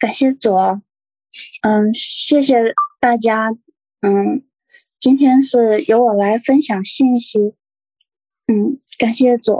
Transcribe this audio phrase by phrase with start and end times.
[0.00, 0.54] 感谢主，
[1.60, 2.54] 嗯，谢谢
[2.98, 3.50] 大家，
[4.00, 4.42] 嗯，
[4.98, 7.38] 今天是由我来分享信息，
[8.46, 9.58] 嗯，感谢主，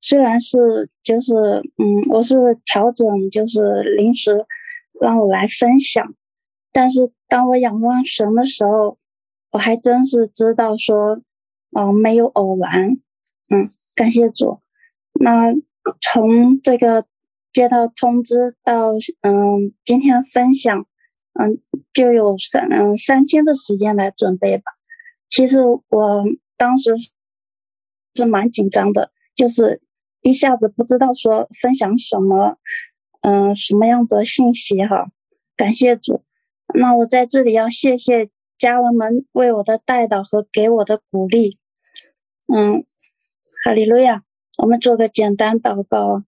[0.00, 1.32] 虽然是就是
[1.76, 4.44] 嗯，我是调整就是临时
[5.00, 6.12] 让我来分享，
[6.72, 8.98] 但是当我仰望神的时候，
[9.52, 11.20] 我还真是知道说，
[11.70, 12.98] 哦，没有偶然，
[13.48, 14.58] 嗯，感谢主，
[15.20, 15.54] 那
[16.00, 17.06] 从这个。
[17.58, 20.86] 接到通知到，嗯，今天分享，
[21.32, 21.60] 嗯，
[21.92, 24.62] 就有三嗯三天的时间来准备吧。
[25.28, 26.24] 其实我
[26.56, 26.92] 当时
[28.14, 29.82] 是蛮紧张的，就是
[30.20, 32.58] 一下子不知道说分享什么，
[33.22, 35.10] 嗯，什么样的信息哈。
[35.56, 36.22] 感谢主，
[36.72, 41.58] 那我在这里要谢谢家人们为我的带导和给我的鼓励。
[42.46, 42.84] 嗯，
[43.64, 44.22] 哈利路亚，
[44.58, 46.22] 我们做个简单祷告。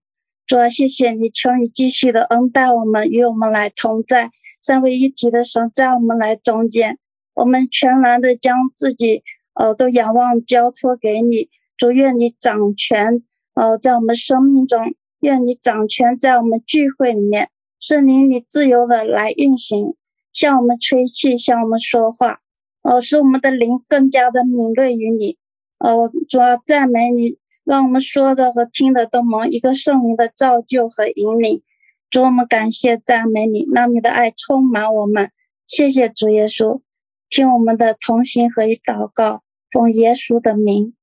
[0.47, 4.31] 主啊，谢谢你，求你继续的恩待我们，与我们来同在。
[4.59, 6.99] 三位一体的神在我们来中间，
[7.33, 11.49] 我们全然的将自己呃都仰望交托给你。
[11.77, 13.23] 主，愿你掌权
[13.55, 14.79] 呃在我们生命中，
[15.21, 17.49] 愿你掌权在我们聚会里面。
[17.79, 19.95] 圣灵，你自由的来运行，
[20.31, 22.39] 向我们吹气，向我们说话，
[22.83, 25.37] 呃，使我们的灵更加的敏锐于你。
[25.79, 27.37] 呃，主啊，赞美你。
[27.63, 31.61] 让我们说的和听的都蒙一个圣灵的造就和引领，
[32.09, 35.31] 主，我们感谢赞美你，让你的爱充满我们。
[35.67, 36.81] 谢谢主耶稣，
[37.29, 40.95] 听我们的同心合一祷告，奉耶稣的名，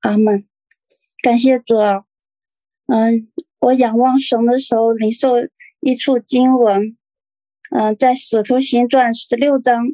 [0.00, 0.46] 阿门。
[1.22, 2.04] 感谢主啊。
[2.86, 3.28] 嗯，
[3.60, 5.34] 我仰望神的时候，领受
[5.80, 6.96] 一处经文，
[7.70, 9.84] 嗯，在使徒行传十六章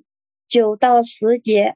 [0.49, 1.75] 九到十节，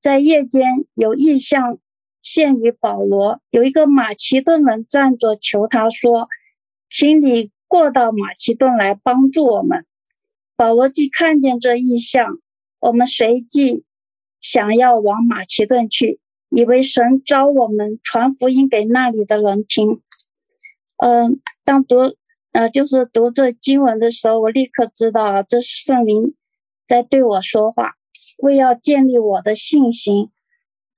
[0.00, 1.78] 在夜间有异象。
[2.22, 6.28] 现于保罗，有一个马其顿人站着求他说
[6.90, 9.86] ：“请你过到马其顿来帮助我们。”
[10.56, 12.38] 保罗既看见这异象，
[12.80, 13.84] 我们随即
[14.40, 20.02] 想要往马其顿去，以为神召我们传福音给那里的人听。
[20.98, 22.14] 嗯、当读
[22.52, 26.34] 呃就是读这经文的时候，我立刻知道这是圣灵
[26.86, 27.94] 在对我说话，
[28.38, 30.30] 为要建立我的信心。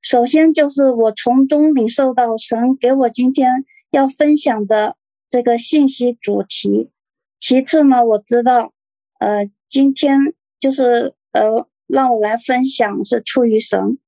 [0.02, 4.96] 首先就是我从中领受到神给我今天要分享的
[5.30, 6.90] 这个信息主题。
[7.38, 8.72] 其次呢，我知道，
[9.20, 10.18] 呃，今天
[10.60, 13.98] 就是呃，让我来分享是出于神，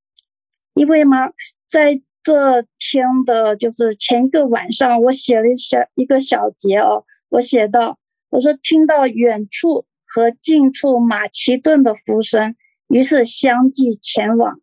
[0.75, 1.29] 因为嘛，
[1.69, 7.99] 在这天的就是前一个晚上，我写了一小一个小节哦，我写到，
[8.31, 12.57] 我说听到远处和近处马其顿的呼声，
[12.89, 14.61] 于是相继前往。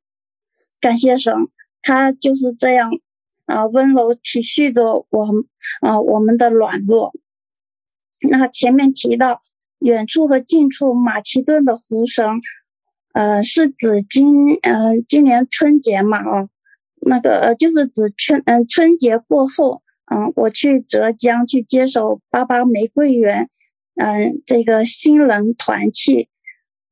[0.82, 1.34] 感谢神，
[1.84, 2.90] 他就是这样
[3.46, 5.28] 啊，温柔体恤着我
[5.82, 7.14] 啊，我们的软弱。
[8.30, 9.44] 那前面提到
[9.78, 12.26] 远处和近处马其顿的湖神，
[13.14, 16.50] 呃，是指今呃今年春节嘛啊，
[17.02, 23.50] 那个呃就是指春嗯春节过后，嗯，我去浙江去接手八八玫瑰园，
[23.96, 26.28] 嗯，这个新人团契，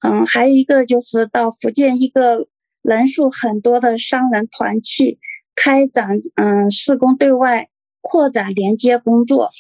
[0.08, 2.48] 嗯，还有一个就是到福建一个。
[2.82, 5.20] 人数很多的商人团契
[5.56, 7.70] 开展，嗯，施工对外
[8.02, 9.52] 扩展连接工作。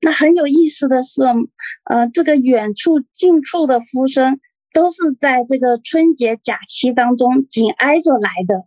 [0.00, 1.22] 那很有意思的是，
[1.84, 4.40] 呃，这个远处近处的呼声
[4.72, 8.66] 都是在这个春节假期当中紧挨着来的。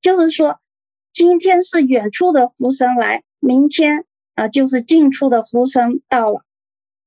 [0.00, 0.58] 就是说，
[1.12, 4.04] 今天是远处的呼声来，明天
[4.34, 6.44] 啊，就是近处的呼声到了。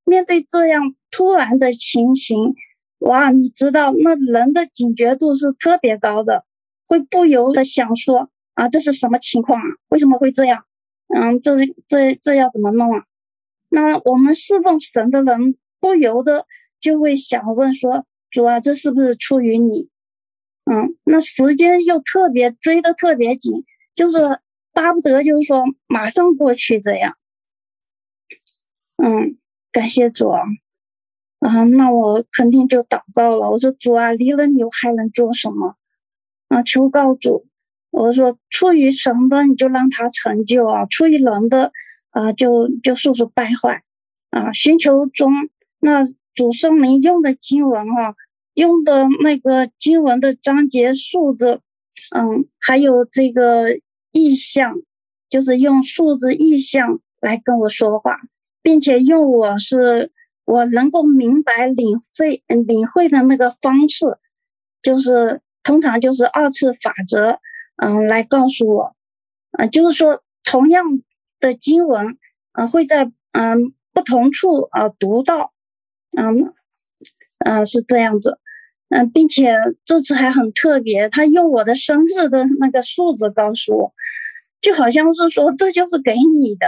[0.06, 2.56] 面对这样突然的情形。
[3.00, 6.46] 哇，你知道那人的警觉度是特别高的，
[6.88, 9.66] 会不由得想说啊，这是什么情况啊？
[9.90, 10.66] 为什么会这样？
[11.16, 11.56] 嗯，这
[11.88, 13.06] 这这要怎么弄啊？
[13.69, 16.46] 那我们侍奉神的人不由得
[16.80, 19.90] 就会想问说：主啊，这是不是出于你？
[20.69, 23.64] 嗯，那时间又特别追得特别紧，
[23.96, 24.18] 就是
[24.74, 27.18] 巴不得就是说马上过去这样。
[28.97, 29.38] 嗯，
[29.72, 30.41] 感谢主啊。
[31.39, 33.51] 啊，那我肯定就祷告了。
[33.51, 35.75] 我说主啊，离了你我还能做什么？
[36.47, 37.45] 啊，求告主。
[37.91, 41.72] 我说出于神的你就让他成就啊，出于人的
[42.09, 43.84] 啊就就速速败坏
[44.31, 44.51] 啊。
[44.51, 45.31] 寻求中
[45.79, 46.03] 那
[46.34, 48.16] 主圣灵用的经文哈、
[48.55, 51.61] 用的那个经文的章节数字，
[52.16, 53.79] 嗯，还有这个
[54.11, 54.75] 意象，
[55.29, 58.17] 就是用数字意象来跟我说话，
[58.63, 60.11] 并且用我是。
[60.47, 64.17] 我能够明白领会领会的那个方式，
[64.82, 67.40] 就是通常就是二次法则，
[67.76, 68.96] 嗯，来告诉我，
[69.52, 70.85] 啊、就是说同样
[71.41, 72.17] 的经文，
[72.53, 75.52] 啊、会在嗯不同处啊、读到，
[76.17, 76.53] 嗯
[77.46, 78.40] 嗯，是这样子。
[78.90, 79.52] 嗯，并且
[79.84, 83.93] 这次还很特别，他用我的生日的那个数字告诉我，
[84.61, 86.67] 就好像是说这就是给你的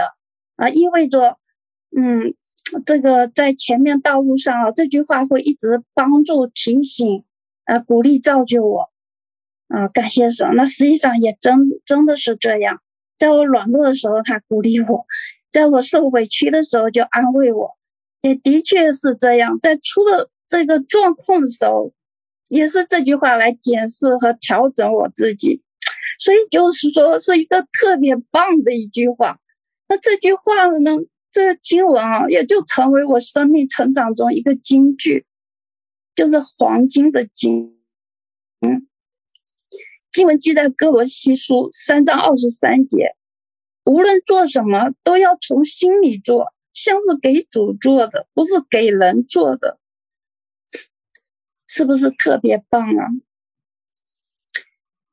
[0.56, 1.38] 啊，意味着，
[1.96, 2.34] 嗯，
[2.86, 7.24] 这个在前面道路上啊，这句话会一直帮助、提醒、
[7.64, 8.90] 啊鼓励、造就我，
[9.68, 10.48] 啊，感谢神。
[10.56, 12.80] 那实际上也真真的是这样，
[13.18, 15.04] 在我软弱的时候，他鼓励我；
[15.50, 17.76] 在我受委屈的时候，就安慰我。
[18.22, 21.92] 也的确是这样，在出了这个状况的时候。
[22.52, 25.62] 也是这句话来检视和调整我自己，
[26.18, 29.38] 所以就是说是一个特别棒的一句话。
[29.88, 30.98] 那这句话呢，
[31.30, 35.26] 这个经文啊，也就成为我生命成长中一个金句，
[36.14, 37.80] 就是黄金的金。
[38.60, 38.88] 嗯，
[40.10, 43.14] 经文记在歌罗西书三章二十三节，
[43.84, 49.78] 无论做什么，都要从心里做，像是给主做的，不是给人做的。
[51.72, 53.06] 是不是特别棒啊？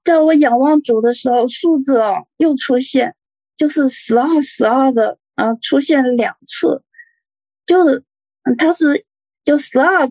[0.03, 3.15] 在我仰望主的时候，数字哦又出现，
[3.55, 6.83] 就是十二十二的啊，出现两次，
[7.65, 8.03] 就是，
[8.57, 9.05] 它是
[9.45, 10.05] 就十二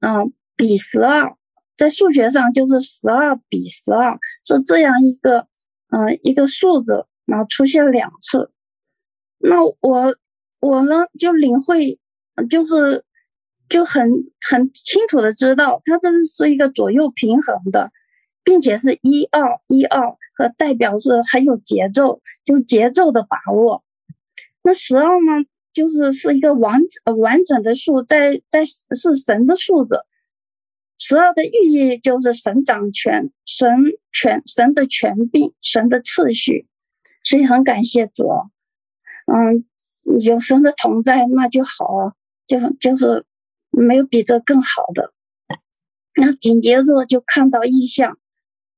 [0.00, 1.36] 嗯比十二，
[1.76, 5.46] 在数学上就是十二比十二，是这样一个
[5.90, 8.50] 嗯一个数字，然后出现两次，
[9.38, 10.16] 那我
[10.60, 12.00] 我呢就领会
[12.48, 13.04] 就是。
[13.70, 14.10] 就很
[14.48, 17.92] 很清楚的知道，它这是一个左右平衡的，
[18.42, 23.84] 并且是一二一二，和代表是很有节奏，就是节奏的把握。
[24.62, 26.80] 那十二呢，就是是一个完
[27.18, 30.00] 完整的数，在在是神的数字。
[30.98, 33.70] 十二的寓意就是神掌权，神
[34.12, 36.66] 权神的权柄，神的次序。
[37.24, 38.28] 所以很感谢主，
[39.26, 39.64] 嗯，
[40.20, 42.14] 有神的同在，那就好，
[42.46, 43.24] 就就是。
[43.70, 45.12] 没有比这更好的。
[46.16, 48.18] 那紧接着就看到异象，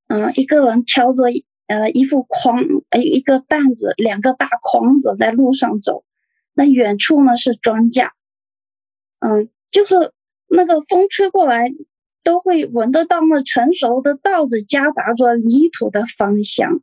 [0.09, 1.23] 嗯，一个人挑着
[1.69, 2.59] 呃一副筐，
[2.90, 6.04] 呃一个担子，两个大筐子在路上走。
[6.52, 8.10] 那远处呢是庄稼，
[9.20, 10.12] 嗯，就是
[10.48, 11.72] 那个风吹过来，
[12.22, 16.82] 都会闻得到那成熟的稻子夹杂着泥土的芳香。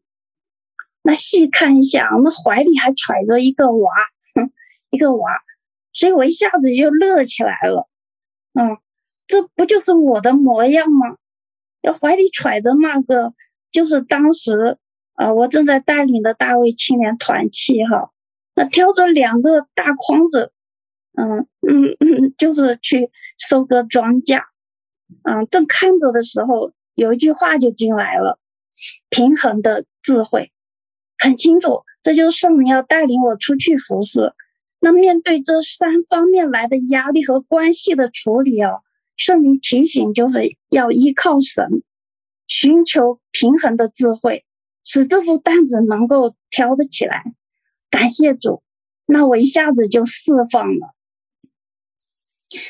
[1.03, 3.91] 那细看一下，那怀里还揣着一个娃，
[4.35, 4.51] 哼，
[4.89, 5.29] 一个娃，
[5.93, 7.87] 所以我一下子就乐起来了。
[8.53, 8.77] 嗯，
[9.27, 11.17] 这不就是我的模样吗？
[11.81, 13.33] 要怀里揣着那个，
[13.71, 14.77] 就是当时
[15.17, 18.11] 啊、我正在带领的大卫青年团契哈。
[18.55, 20.51] 那挑着两个大筐子，
[21.13, 24.41] 嗯嗯嗯，就是去收割庄稼。
[25.23, 28.39] 嗯，正看着的时候，有一句话就进来了：
[29.09, 30.51] 平衡的智慧，
[31.17, 34.33] 很清楚，这就是圣灵要带领我出去服侍。
[34.79, 38.81] 那面对这三方面来的压力和关系的处理哦，
[39.15, 41.83] 圣灵提醒就是要依靠神，
[42.47, 44.45] 寻求平衡的智慧，
[44.87, 47.23] 使这副担子能够挑得起来。
[47.91, 48.63] 感谢主，
[49.05, 50.93] 那我一下子就释放了。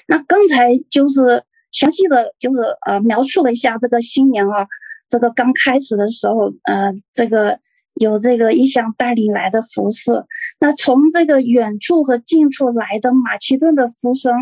[0.07, 4.67] 那刚才就是详细的就是呃描述了一下这个新年啊，
[5.07, 7.59] 这个刚开始的时候，呃，这个
[8.01, 10.25] 有这个异象带领来的服饰。
[10.59, 14.33] 那从这个远处和近处来的马其顿的呼声，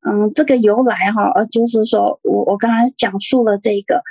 [0.00, 4.02] 嗯，这个由来哈，呃，就是说我我刚才讲述了这个，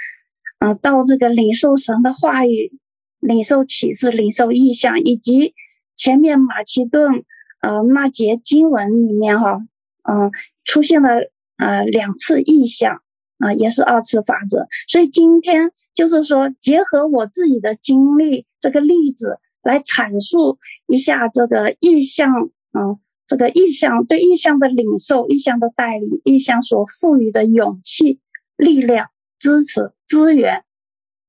[0.60, 2.78] 嗯、呃，到这个领受神的话语、
[3.20, 5.54] 领受启示、领受意象，以及
[5.96, 7.24] 前面马其顿
[7.62, 9.60] 呃那节经文里面哈，
[10.04, 10.32] 嗯、呃，
[10.64, 11.10] 出现了
[11.58, 13.02] 呃两次意象
[13.40, 14.68] 啊、也是二次法则。
[14.88, 19.40] 所以今天就是说，结合我自己的经历这个例子。
[19.64, 22.32] 来阐述一下这个意象，
[22.72, 22.98] 嗯，
[23.28, 28.22] 这个意象对意象的领受、意象的带领、意象所赋予的勇气、
[28.56, 30.64] 力量、支持、资源，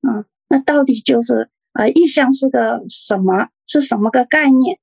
[0.09, 3.49] 嗯，那到底就是呃，异象是个什么？
[3.67, 4.79] 是什么个概念？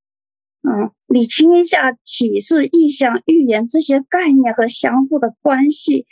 [0.61, 6.05] 嗯，理清一下启示、异象、预言这些概念和相互的关系，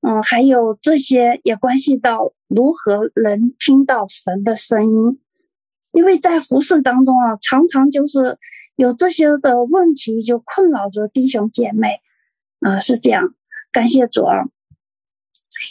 [0.00, 5.20] 嗯，还有这些也关系到如何能听到神的声音。
[5.92, 8.38] 因为在服侍当中啊，常常就是
[8.76, 12.00] 有这些的问题，就困扰着弟兄姐妹，
[12.60, 13.34] 啊，是这样。
[13.70, 14.34] 感谢主啊，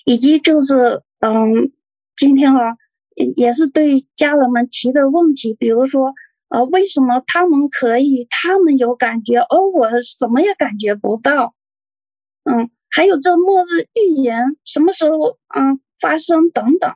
[0.05, 1.71] 以及就是嗯，
[2.15, 2.77] 今天啊，
[3.15, 6.13] 也也是对家人们提的问题，比如说，
[6.49, 11.53] 呃，为什么他们可以，他们有感觉，而我什么也感觉不到？
[12.43, 16.93] 嗯，还有这末日预言什么时候嗯发生等等。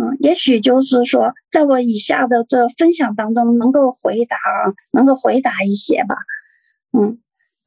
[0.00, 4.36] 嗯，也许就是说，在我以下的这分享当中，能够回答，
[4.92, 6.14] 能够回答一些吧。
[6.96, 7.18] 嗯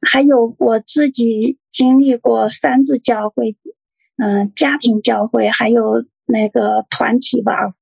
[0.06, 3.56] 还有我自己经历过三次教会，
[4.18, 7.74] 嗯、家庭教会，还有那个团体吧。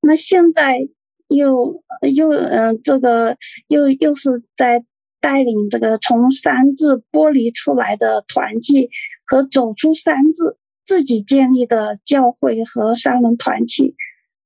[0.00, 0.88] 那现在
[1.28, 3.36] 又又嗯、这个
[3.68, 4.84] 又又是在
[5.20, 8.90] 带领这个从三自剥离出来的团体
[9.26, 13.94] 和走出三自自己建立的教会和三人团体，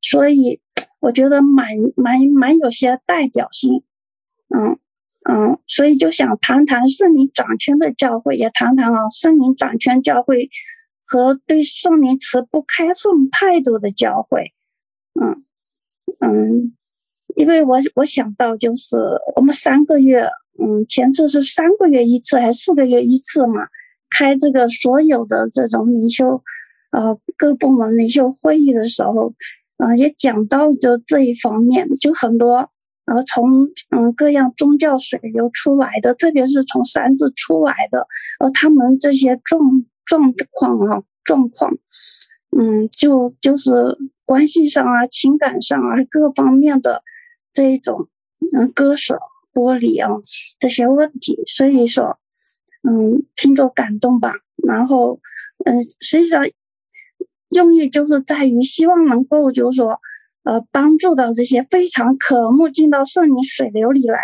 [0.01, 0.61] 所以
[1.01, 3.83] 我觉得蛮蛮蛮有些代表性，
[4.49, 4.79] 嗯。
[5.29, 10.49] 嗯，所以就想谈谈圣灵掌权的教会，也谈谈啊圣灵掌权教会
[11.11, 14.53] 和对圣灵持不开放态度的教会。
[15.21, 15.45] 嗯
[16.21, 16.77] 嗯，
[17.35, 18.97] 因为我我想到就是
[19.35, 20.29] 我们三个月，
[20.61, 23.67] 嗯，前次是三个月一次还是四个月一次嘛？
[24.09, 26.43] 开这个所有的这种领袖，
[26.93, 29.35] 呃，各部门领袖会议的时候，
[29.79, 32.71] 嗯、呃，也讲到就这一方面，就很多。
[33.07, 38.07] 然后从嗯各样宗教水流出来的，特别是从三自出来的，
[38.39, 39.61] 而他们这些状
[40.11, 41.73] 状况啊状况，
[42.59, 43.71] 嗯，就就是
[44.25, 47.03] 关系上啊、情感上啊各方面的
[47.53, 48.09] 这一种
[48.57, 49.21] 嗯割舍、
[49.55, 50.11] 剥离啊
[50.59, 52.19] 这些问题，所以说
[52.83, 54.35] 嗯听着感动吧。
[54.57, 55.21] 然后
[55.65, 56.43] 嗯，实际上
[57.51, 60.01] 用意就是在于希望能够就是说。
[60.43, 64.19] 呃，帮助到这些非常渴慕进到圣灵水流里来，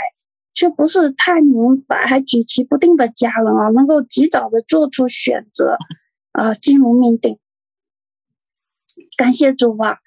[0.57, 5.77] 却不是太明白还举棋不定的家人啊，能够及早的做出选择，
[6.33, 7.39] 啊、呃，进入命定。
[9.19, 9.99] 感谢主啊！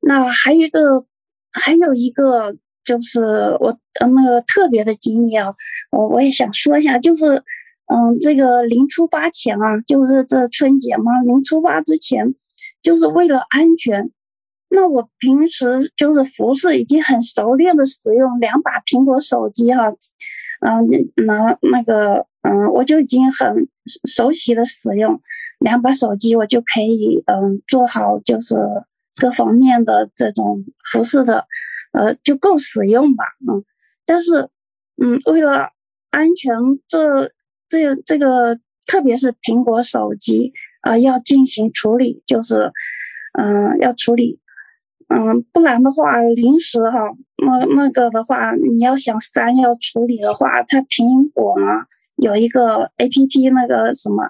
[0.00, 1.04] 那还有一个，
[1.50, 3.24] 还有一个就是
[3.58, 5.54] 我的那个特别的经历啊，
[5.90, 7.42] 我我也想说一下，就是
[7.86, 12.36] 嗯，这个临出发前啊，就是这春节嘛，临出发之前，
[12.80, 14.12] 就是为了安全。
[14.70, 19.88] 那我平时就是服侍已经很熟练的使用两把苹果手机哈，
[20.60, 20.86] 嗯，
[21.26, 23.68] 那那个嗯，我就已经很
[24.04, 25.20] 熟悉的使用
[25.58, 28.56] 两把手机，我就可以嗯做好就是
[29.16, 31.46] 各方面的这种服侍的，
[31.92, 33.64] 呃，就够使用吧，嗯，
[34.04, 34.50] 但是
[35.02, 35.70] 嗯，为了
[36.10, 36.54] 安全，
[36.88, 37.32] 这
[37.70, 42.70] 这这个特别是苹果手机啊，要进行处理，就是
[43.32, 44.38] 嗯要处理。
[45.08, 46.98] 嗯，不然的话，临时哈，
[47.44, 51.66] 那那个的话，你要想删要处理的话，它苹果呢
[52.16, 54.24] 有一个 APP，那个什么，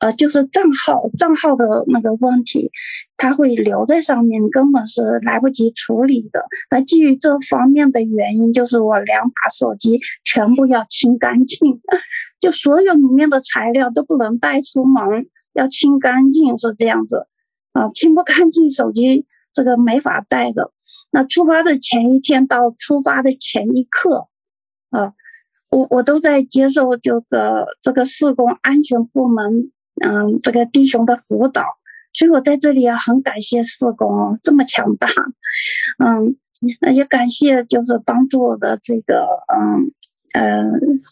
[0.00, 2.70] 呃，就是账号账号的那个问题，
[3.16, 6.44] 它会留在上面，根本是来不及处理的。
[6.70, 11.80] 那基于这方面的原因，就是我两把手机全部要清干净，
[12.40, 17.26] 就所有里面的材料都不能带出门，要清干净，是这样子
[17.72, 19.24] 啊，清不干净手机。
[19.52, 20.72] 这个没法带的。
[21.10, 24.28] 那出发的前一天到出发的前一刻，
[24.90, 25.12] 啊，
[25.70, 29.70] 我我都在接受这个这个事工安全部门，
[30.04, 31.64] 嗯，这个弟兄的辅导。
[32.12, 35.06] 所以我在这里啊很感谢事工这么强大，
[36.04, 36.36] 嗯，
[36.92, 39.92] 也感谢就是帮助我的这个嗯
[40.34, 40.64] 呃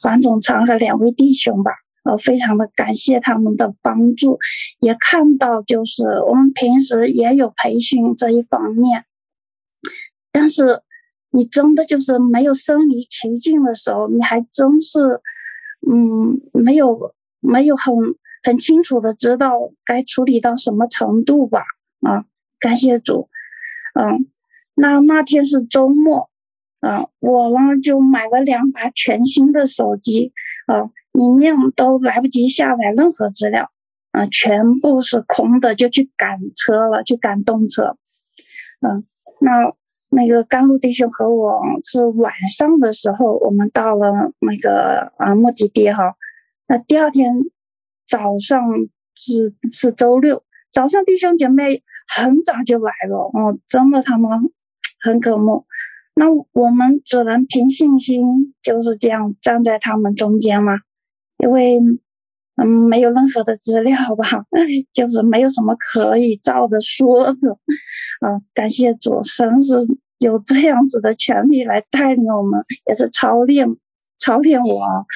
[0.02, 1.71] 黄总长和两位弟兄吧。
[2.05, 4.38] 呃非常的感谢他们的帮助，
[4.81, 9.05] 也看到就是我们平时也有培训这一方面，
[10.33, 10.83] 但是
[11.31, 15.21] 你真的就是没有身临其境的时候，你还真是
[15.90, 17.95] 嗯没有没有很
[18.43, 19.52] 很清楚的知道
[19.85, 21.62] 该处理到什么程度吧
[22.00, 22.25] 啊，
[22.59, 23.28] 感谢主，
[23.95, 24.26] 嗯，
[24.75, 26.31] 那那天是周末，
[26.81, 30.33] 嗯，我呢就买了两把全新的手机，
[30.67, 30.90] 啊。
[31.19, 33.73] 里面都来不及下载任何资料，
[34.13, 37.97] 啊、全部是空的，就去赶车了，去赶动车。
[38.81, 39.05] 嗯、
[39.41, 39.75] 那
[40.11, 46.15] 那个甘露弟兄和我是晚上的时候，我们到了那个啊目的地哈。
[46.69, 47.35] 那第二天
[48.07, 48.63] 早上
[49.17, 51.83] 是是周六，早上弟兄姐妹
[52.15, 54.31] 很早就来了，哦，真的他们
[55.01, 55.67] 很渴慕。
[56.15, 60.75] 那我们只能凭信心就是这样站在他们中间嘛。
[61.38, 61.78] 因为，
[62.57, 64.45] 嗯，没有任何的资料吧，
[64.92, 67.52] 就是没有什么可以照着说的，
[68.21, 69.75] 啊，感谢主神是
[70.18, 73.76] 有这样子的权利来带领我们，也是操练
[74.18, 75.07] 操练我，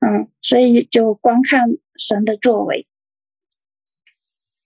[0.00, 2.86] 嗯，所以就观看神的作为，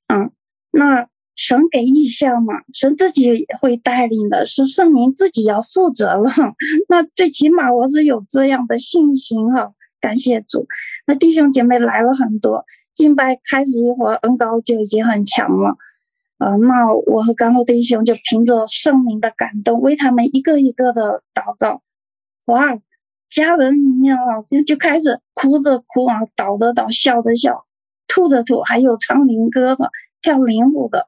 [0.06, 0.30] 嗯，
[0.70, 6.30] 那神给意向嘛，神自己会带领的，是圣灵自己要负责了，
[6.88, 9.72] 那最起码我是有这样的信心哈。
[10.02, 10.66] 感谢主，
[11.06, 15.76] 那弟兄姐妹来了很多，敬拜开始一会儿，恩膏就已经很强了。
[16.38, 21.82] 呃，那我和甘露弟兄就凭着圣灵的感动，为他们一个一个的祷告。
[22.46, 22.76] 哇，
[23.30, 27.64] 家人里面啊，就就开始哭着哭啊，倒的倒，笑的笑，
[28.08, 29.88] 吐的吐，还有唱灵歌的，
[30.20, 31.06] 跳灵舞的，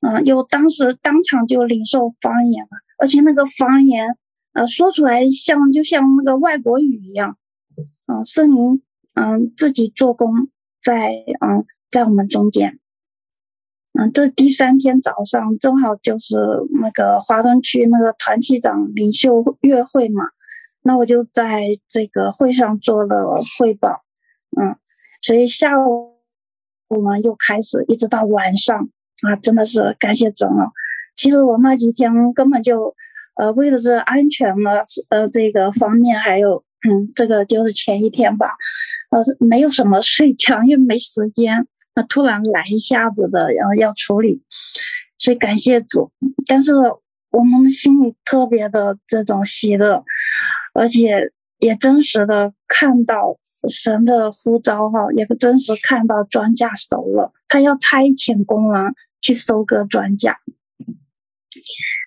[0.00, 4.16] 啊，有当时当场就领受方言了，而且那个方言，
[4.52, 7.36] 呃，说出来像就像那个外国语一样，
[8.06, 8.82] 啊，圣灵，
[9.14, 10.48] 嗯，自己做工
[10.82, 12.78] 在，嗯，在我们中间。
[13.98, 16.36] 嗯，这第三天早上正好就是
[16.80, 20.24] 那个华东区那个团契长领袖月会嘛，
[20.82, 24.04] 那我就在这个会上做了汇报，
[24.56, 24.76] 嗯，
[25.20, 26.18] 所以下午
[26.88, 28.88] 我们又开始一直到晚上
[29.28, 30.70] 啊，真的是感谢主啊！
[31.16, 32.94] 其实我那几天根本就
[33.34, 34.70] 呃为了这安全呢，
[35.08, 38.48] 呃这个方面还有嗯 这个就是前一天吧，
[39.10, 41.66] 呃没有什么睡觉，因为没时间。
[41.94, 44.40] 那突然来一下子的，然后要处理，
[45.18, 46.12] 所以感谢主。
[46.46, 46.72] 但是
[47.30, 50.04] 我们心里特别的这种喜乐，
[50.74, 53.36] 而且也真实的看到
[53.68, 60.36] 神的呼召哈，也真实看到庄稼熟了，他要差遣工人去收割庄稼。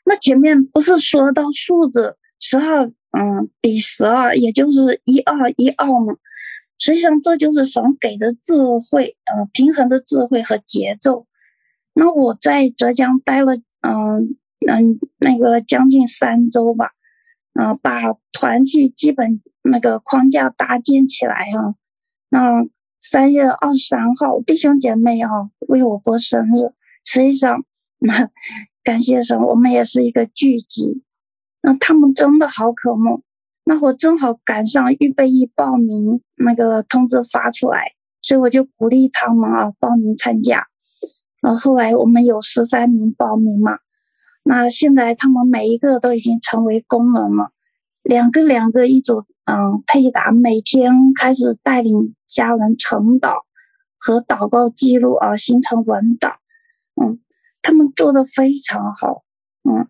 [0.05, 6.15] 那前面不是说到数字十二，嗯，比十二，也就是一二一二嘛？
[6.79, 8.53] 实际上，这就是神给的智
[8.89, 11.27] 慧，呃，平衡的智慧和节奏。
[11.93, 14.27] 那我在浙江待了，嗯
[14.67, 16.87] 嗯，那个将近三周吧，
[17.53, 21.75] 啊、呃，把团契基本那个框架搭建起来哈。
[22.29, 22.63] 那
[22.99, 26.73] 三月二十三号，弟兄姐妹哈为我过生日，
[27.05, 27.63] 实际上，
[27.99, 28.29] 那
[28.83, 31.03] 感谢神，我们也是一个聚集。
[31.61, 33.23] 那他们真的好渴慕。
[33.63, 37.91] 那我正好赶上预备役报名那个通知发出来，
[38.21, 40.67] 所以我就鼓励他们啊报名参加。
[41.41, 43.77] 然后后来我们有十三名报名嘛，
[44.43, 47.51] 那现在他们每一个都已经成为工人了，
[48.03, 53.35] 两个两个一组，嗯，配搭，每天开始带领家人晨祷
[53.99, 56.33] 和祷告记录啊，形成文档，
[57.01, 57.19] 嗯，
[57.61, 59.23] 他们做的非常好，
[59.69, 59.87] 嗯，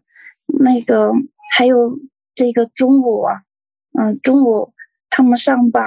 [0.59, 1.11] 那个
[1.55, 1.97] 还有
[2.35, 3.41] 这个中午啊。
[3.93, 4.73] 嗯，中午
[5.09, 5.83] 他们上班，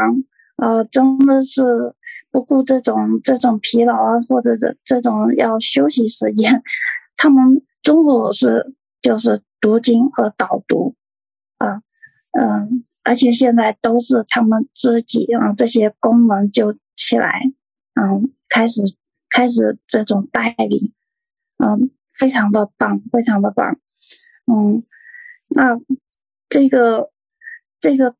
[0.56, 1.94] 呃，真的是
[2.30, 6.62] 不顾这种这种疲劳啊，或者这这种要休息时间，
[7.16, 10.94] 他们中午是就是读经和导读，
[11.56, 11.80] 啊，
[12.32, 17.40] 嗯，而且现在都是他们自己啊这些工人就起来，
[17.94, 18.82] 嗯，开始
[19.30, 20.92] 开始这种带领，
[21.56, 23.78] 嗯，非常的棒，非常的棒，
[24.46, 24.84] 嗯，
[25.48, 25.78] 那
[26.48, 27.10] 这个。
[27.80, 28.16] 这个，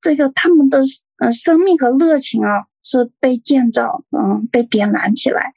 [0.00, 0.80] 这个他们的
[1.18, 5.54] 呃生命和热情啊，是被建造，嗯，被点燃起来，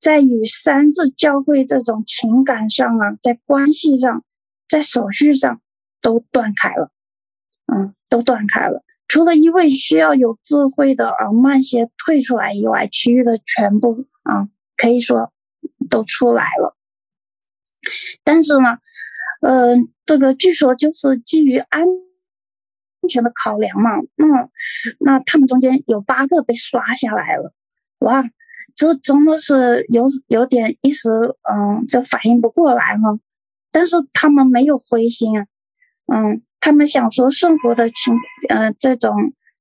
[0.00, 4.24] 在与三字教会这种情感上啊，在关系上，
[4.70, 5.60] 在手续上
[6.00, 6.90] 都断开了，
[7.70, 8.82] 嗯，都断开了。
[9.06, 15.30] 除了一位需要有智慧的啊慢些退出来以外，其余的全部啊，可以说
[15.90, 16.74] 都出来了。
[18.24, 18.78] 但是呢，
[19.40, 19.74] 呃，
[20.04, 21.84] 这个据说就是基于安。
[23.00, 24.48] 安全的考量嘛，那
[24.98, 27.54] 那他们中间有八个被刷下来了，
[28.00, 28.24] 哇，
[28.74, 31.08] 这真的是有有点一时
[31.48, 33.16] 嗯，就反应不过来哈。
[33.70, 35.46] 但是他们没有灰心啊，
[36.12, 38.14] 嗯，他们想说顺服的情，
[38.48, 39.14] 呃，这种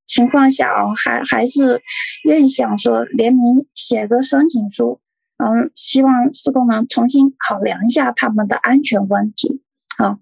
[0.07, 1.79] 情况下啊，还还是
[2.23, 4.99] 愿意想说联名写个申请书，
[5.37, 9.56] 嗯，希望施工能重新考量一下他们的安全问题。
[9.97, 10.19] 好，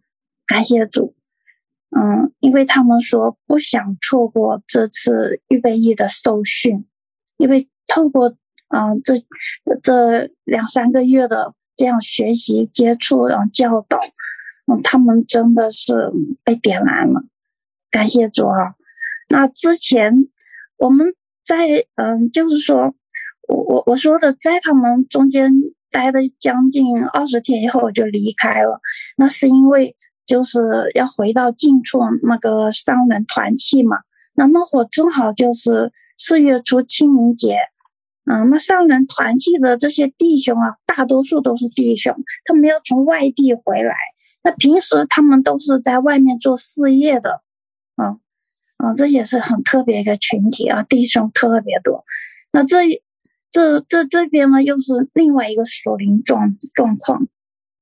[0.47, 1.13] 感谢主。
[1.89, 6.85] 嗯，因为他们说不想错过这次预备役的受训，
[7.37, 8.29] 因为透过
[8.69, 9.15] 嗯这
[9.81, 13.99] 这两三个月的这样学习接触，然后教导，
[14.67, 16.11] 嗯，他们真的是
[16.43, 17.23] 被点燃了，
[17.91, 18.75] 感谢主啊！
[19.29, 20.27] 那之前
[20.77, 21.13] 我们
[21.45, 22.95] 在嗯，就是说
[23.47, 25.51] 我我我说的，在他们中间
[25.95, 28.81] 待了将近二十天以后我就离开了，
[29.15, 29.95] 那是因为。
[30.27, 30.59] 就是
[30.95, 33.97] 要回到近处那个上人团契嘛，
[34.33, 37.59] 那那会儿正好就是四月初清明节，
[38.25, 42.11] 嗯，那上人团契的这些弟兄啊，大多数都是弟兄，
[42.43, 43.95] 他们要从外地回来，
[44.43, 47.43] 那平时他们都是在外面做事业的，
[47.95, 48.17] 啊，
[48.77, 52.03] 啊，这也是很特别一个群体啊，弟兄特别多，
[52.51, 52.77] 那这
[53.55, 57.25] 这这这边呢，又是另外一个属灵状状况，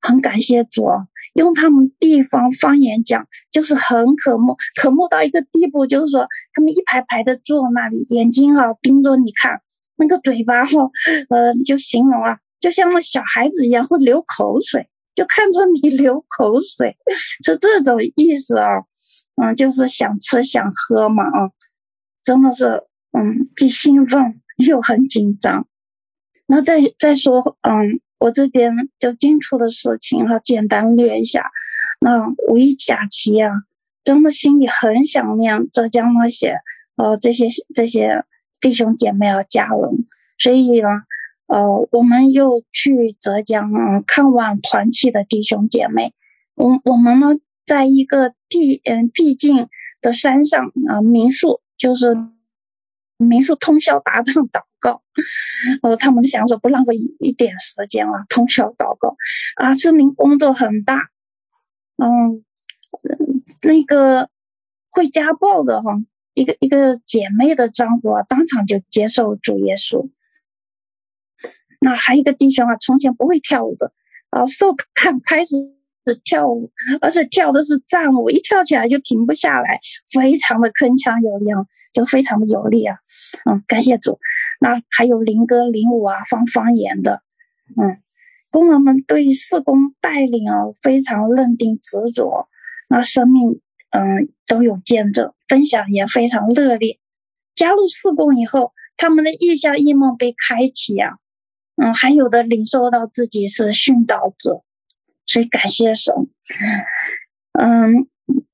[0.00, 1.08] 很感谢主啊。
[1.32, 9.60] 用他们地方方言讲，就是很渴慕，渴慕到一个地步，就是说他们一排排的坐那里，眼睛哈盯着你看，
[9.96, 10.88] 那个嘴巴哈，
[11.28, 16.96] 呃，就形容啊，就像那小孩子一样会流口水，就看着你流口水，
[17.44, 18.68] 是这种意思啊。
[19.42, 21.50] 嗯，就是想吃想喝嘛，啊，
[22.22, 25.66] 真的是，嗯，既兴奋又很紧张。
[26.46, 31.50] 那再再说，嗯，我这边就近处的事情哈，简单列一下。
[32.00, 33.50] 那五一假期啊，
[34.02, 36.56] 真的心里很想念浙江那些，
[36.96, 38.24] 呃，这些这些
[38.60, 40.06] 弟兄姐妹啊，家人。
[40.36, 40.88] 所以呢，
[41.46, 46.12] 呃，我们又去浙江啊，看望团契的弟兄姐妹。
[46.54, 47.28] 我我们呢，
[47.64, 49.68] 在一个僻嗯僻静
[50.02, 52.14] 的山上啊，民宿就是
[53.24, 55.02] 民宿通宵达旦祷告。
[55.82, 59.16] 呃，他们想说不浪费一点时间啊，通宵祷告
[59.56, 61.08] 啊，市民工作很大。
[61.96, 62.44] 嗯，
[63.62, 64.28] 那个
[64.90, 65.92] 会家暴的哈，
[66.34, 70.10] 一个一个姐妹的丈夫啊，当场就接受主耶稣。
[71.80, 73.92] 那还有一个弟兄啊，从前不会跳舞的
[74.30, 75.54] 啊，受看开始
[76.24, 81.46] 跳舞，而且跳的是战舞，一跳起来就停不下来，非常的铿锵有力，
[81.94, 82.98] 就非常的有力啊。
[83.48, 84.18] 嗯，感谢主。
[84.60, 87.22] 那还有灵歌灵舞啊，方方言的，
[87.80, 87.96] 嗯。
[88.50, 92.48] 工人们对四工带领啊非常认定执着，
[92.88, 97.00] 那生命嗯都有见证，分享也非常热烈。
[97.56, 101.16] 加入四工以后，他们的异象异梦被开启、啊，
[101.82, 104.62] 嗯，还有的领受到自己是殉道者，
[105.26, 106.14] 所以感谢神。
[107.58, 108.06] 嗯，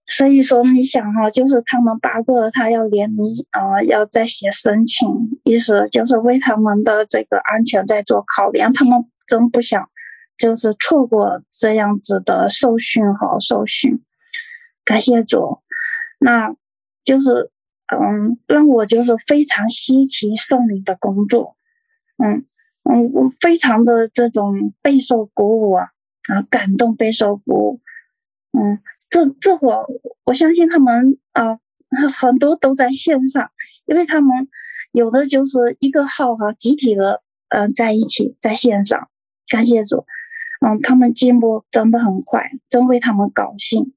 [0.06, 5.08] 所以说你想哈、就是他们八个他要联名啊，要再写申请，
[5.44, 9.04] 意思就是为他们的这个安全在做考量，他们。
[9.30, 9.88] 真不想，
[10.36, 14.02] 就是错过这样子的受训和受训，
[14.84, 15.60] 感谢主，
[16.18, 16.52] 那
[17.04, 17.52] 就是
[17.94, 21.54] 嗯，让我就是非常稀奇圣灵的工作，
[22.16, 22.44] 嗯
[22.90, 25.90] 嗯，我非常的这种备受鼓舞啊
[26.28, 27.80] 啊，感动备受鼓舞，
[28.58, 28.80] 嗯，
[29.10, 29.84] 这这会儿
[30.24, 31.58] 我相信他们啊
[32.16, 33.50] 很多都在线上，
[33.84, 34.48] 因为他们
[34.92, 39.08] 有的就是一个号哈、集体的呃在一起在线上。
[39.48, 40.06] 感谢主，
[40.64, 43.92] 嗯，他们进步真的很快，真为他们高兴。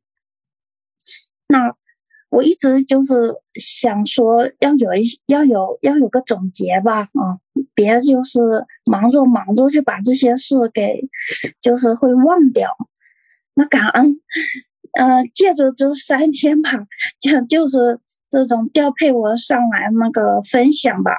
[1.47, 1.75] 那
[2.29, 7.37] 我一直就是想说，要有一要有要有个总结吧，啊，
[7.75, 8.41] 别就是
[8.85, 11.07] 忙着忙着就把这些事给
[11.61, 12.71] 就是会忘掉。
[13.53, 14.19] 那感恩，
[14.97, 16.69] 呃，借着这三天吧，
[17.19, 21.11] 就就是这种调配我上来那个分享吧。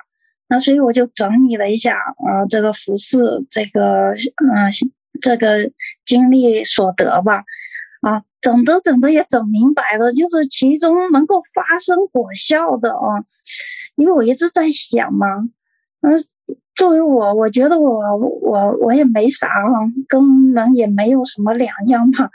[0.48, 4.70] 那所以我就整理了一下，呃，这个服饰，这个，嗯、
[5.22, 5.70] 这个
[6.04, 7.44] 经历所得吧，
[8.02, 13.24] 啊，整着整着也整明白了，就是其中能够发生果效的啊，
[13.96, 15.26] 因为我一直在想嘛，
[16.02, 16.22] 嗯、
[16.74, 22.28] 作为我，我觉得我我我也没啥哈，跟人也没有什么两样嘛。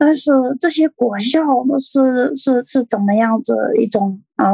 [0.00, 1.42] 但是这些果效
[1.78, 4.46] 是是是怎么样子一种啊？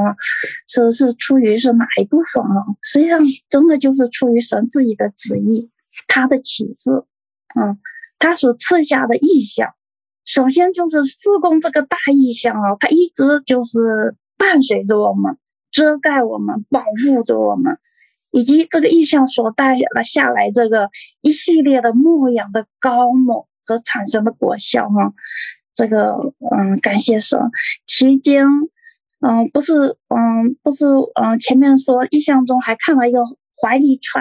[0.67, 2.67] 是是出于是哪一部分啊？
[2.83, 5.71] 实际上，真的就是出于神自己的旨意，
[6.09, 6.91] 他的启示，
[7.55, 7.79] 啊，
[8.19, 9.69] 他所赐下的意象。
[10.25, 15.37] 首先就是四宫这个大意象啊，他一直就是伴随着我们，
[15.71, 17.79] 遮盖我们，保护着我们。
[18.33, 20.91] 以及这个意象所带了下来这个
[21.23, 25.13] 一系列的牧养的膏抹和产生的果效哈，
[25.75, 26.15] 这个
[26.51, 27.39] 嗯感谢神。
[27.87, 28.47] 期间
[29.21, 30.87] 嗯不是嗯不是
[31.21, 33.23] 嗯前面说异象中还看到一个
[33.61, 34.21] 怀里揣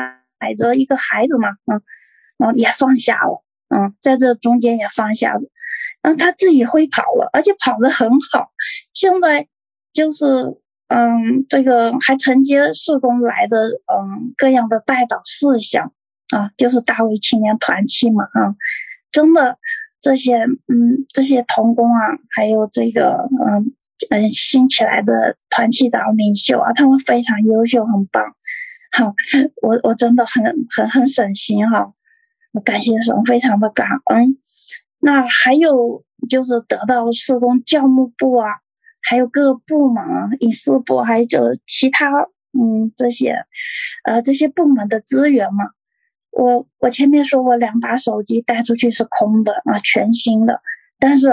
[0.58, 1.82] 着一个孩子嘛嗯
[2.40, 5.42] 嗯也放下了嗯在这中间也放下了，
[6.02, 8.52] 嗯他自己会跑了，而且跑得很好，
[8.94, 9.48] 现在
[9.94, 10.60] 就是。
[10.88, 15.92] 嗯，这个还承接社工来的嗯各样的代祷事项
[16.30, 18.54] 啊，就是大卫青年团契嘛啊，
[19.16, 19.58] 真的
[20.02, 22.02] 这些嗯这些童工啊，
[22.36, 23.72] 还有这个嗯
[24.10, 28.22] 嗯新起来的团契长领袖啊，他们非常优秀，很棒。
[28.98, 29.14] 好，
[29.62, 30.44] 我我真的很
[30.76, 31.94] 很很省心哈，
[32.52, 34.38] 我感谢神，非常的感恩。
[35.00, 38.50] 那还有就是得到社工教务部啊。
[39.08, 42.10] 还有各个部门啊，影视部，还有就其他，
[42.58, 43.36] 嗯，这些，
[44.04, 45.64] 呃，这些部门的资源嘛。
[46.36, 50.62] 我我前面说过，两把手机带出去是空的啊，全新的。
[51.00, 51.30] 但是，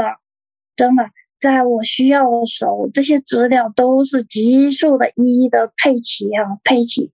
[0.76, 1.04] 真的，
[1.40, 7.10] 在我需要的时候，这些资料都是急速的一一的配齐啊，配齐。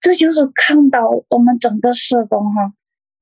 [0.00, 2.72] 这就是看到我们整个事工哈，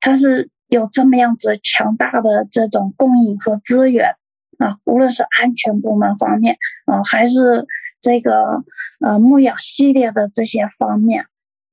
[0.01, 4.15] 它是有这么样子强大的这种供应和资源。
[4.59, 7.67] 啊，无论是安全部门方面，啊，还是
[8.01, 8.65] 这个
[9.01, 11.27] 呃牧养系列的这些方面，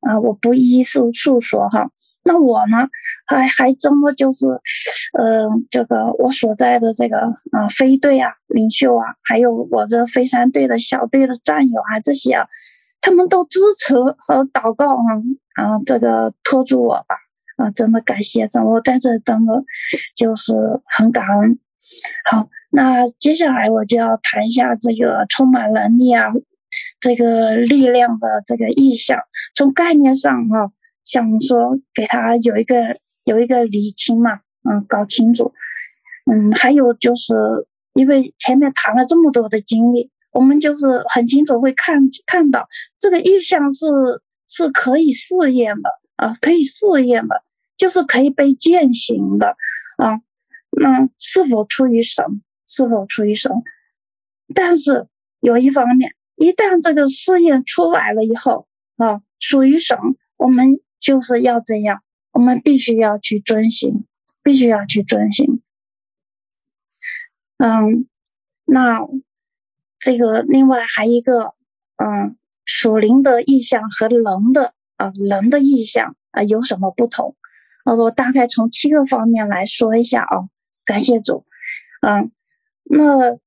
[0.05, 1.89] 啊，我不一一诉诉说哈。
[2.23, 2.87] 那我呢，
[3.25, 4.47] 还还真的就是，
[5.17, 7.17] 呃，这个我所在的这个
[7.51, 12.47] 啊飞队啊领袖啊，还有我这飞山队的小队的战友啊，这些啊，
[13.01, 15.09] 他们都支持和祷告啊，
[15.55, 17.15] 啊，这个托住我吧，
[17.57, 19.63] 啊，真的感谢，真我在这真的
[20.15, 20.53] 就是
[20.97, 21.57] 很感恩。
[22.29, 26.31] 好，那接下来我就要谈一下这个充满能力啊。
[27.05, 29.19] 这个力量的这个意象，
[29.53, 30.71] 从概念上哈、
[31.03, 35.53] 想说给他有一个有一个理清嘛，嗯，搞清楚，
[36.25, 37.35] 嗯，还有就是
[37.93, 43.85] 因为前面谈了这么多的经历，我们就是很清楚会看看到这个意象是
[44.47, 47.43] 是可以试验的啊，可以试验的，
[47.77, 49.55] 就是可以被践行的
[49.97, 50.21] 啊，
[50.71, 52.25] 那是否出于神？
[52.65, 53.51] 是否出于神？
[54.55, 55.05] 但是
[55.39, 56.15] 有一方面。
[56.35, 58.67] 一旦这个试验出来了以后，
[58.97, 59.97] 啊，属于神，
[60.35, 64.05] 我们就是要这样，我们必须要去遵行，
[64.43, 65.61] 必须要去遵行。
[67.57, 68.05] 嗯，
[68.65, 68.99] 那
[69.97, 71.53] 这个另外还一个，
[72.03, 74.21] 嗯，属灵的意象和人
[74.53, 77.37] 的啊人的意象啊有什么不同？
[77.85, 80.49] 啊，我大概从七个方面来说一下啊，
[80.83, 81.45] 感谢主。
[82.01, 82.29] 嗯，
[82.83, 83.37] 那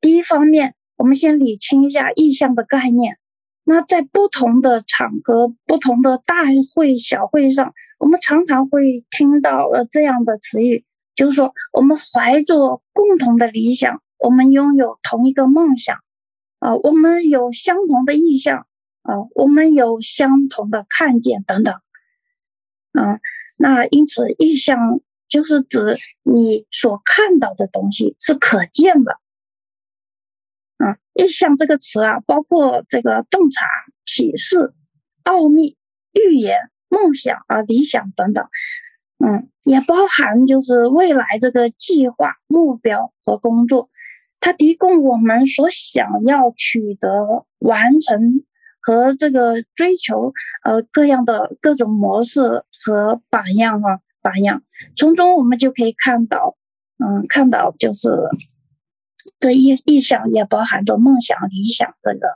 [0.00, 0.76] 第一方面。
[0.98, 3.18] 我们先理清一下意象的概念。
[3.64, 6.36] 那在不同的场合、不同的大
[6.74, 10.84] 会、小会上，我们常常会听到呃这样的词语，
[11.14, 15.98] 就是说我们怀着共同的理想，我们拥有同一个梦想，
[16.60, 18.66] 啊、我们有相同的意向，
[19.02, 21.74] 啊、我们有相同的看见等等，
[22.92, 23.20] 啊、
[23.56, 29.20] 那因此意向就是指你所看到的东西是可见的。
[30.78, 33.66] 啊，意象这个词啊，包括这个洞察、
[34.06, 34.72] 启示、
[35.24, 35.76] 奥秘、
[36.12, 36.56] 预言、
[36.88, 38.46] 梦想啊、理想等等，
[39.18, 43.90] 嗯，也包含就是未来这个计划、目标和工作，
[44.38, 48.44] 它提供我们所想要取得、完成
[48.80, 54.62] 和这个追求呃各样的各种模式和榜样哈、榜样，
[54.94, 56.56] 从中我们就可以看到，
[57.04, 58.08] 嗯，看到就是。
[59.38, 62.28] 这意意象也包含着梦想、理想，这个，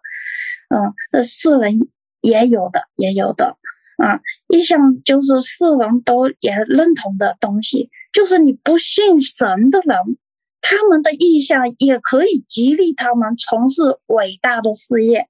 [0.75, 1.89] 嗯，这世人
[2.21, 3.57] 也有的，也有的，
[3.97, 10.19] 啊，意象就是世人都也认同的东西，就是你不信神的人，
[10.61, 15.29] 他们的意象也可以激励他们从事伟大的事业，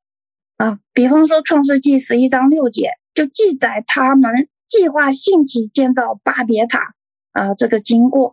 [0.56, 6.94] 啊，比方说《创世纪》十一章六节就记载他们计划兴起建造巴别塔，
[7.32, 8.32] 啊，这个经过，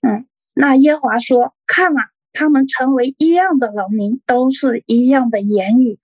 [0.00, 0.26] 嗯。
[0.56, 5.98] 那耶华说：“看啊，他们成为一样的人民，都是一样的言语。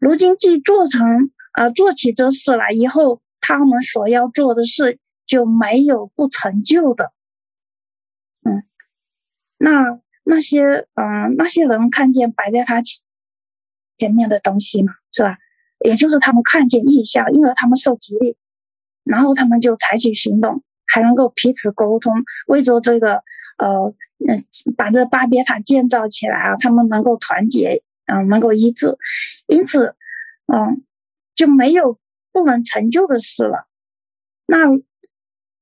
[0.00, 7.12] 如今既做成，呃，做起这事来以后，他们所要做的事就没有不成就的。
[8.42, 8.64] 嗯，
[9.56, 13.00] 那那些，嗯、那些人看见摆在他前
[13.96, 15.38] 前面的东西嘛，是吧？
[15.84, 18.36] 也就是他们看见异象，因为他们受激励，
[19.04, 22.12] 然后他们就采取行动，还能够彼此沟通，
[22.48, 23.22] 为着这个。”
[23.56, 24.44] 呃，嗯，
[24.76, 28.96] 把这巴别塔建造起来啊，他们能够团结，嗯、能够一致，
[29.46, 29.94] 因此，
[30.46, 30.82] 嗯、
[31.34, 31.98] 就没有
[32.32, 33.66] 不能成就的事了。
[34.46, 34.66] 那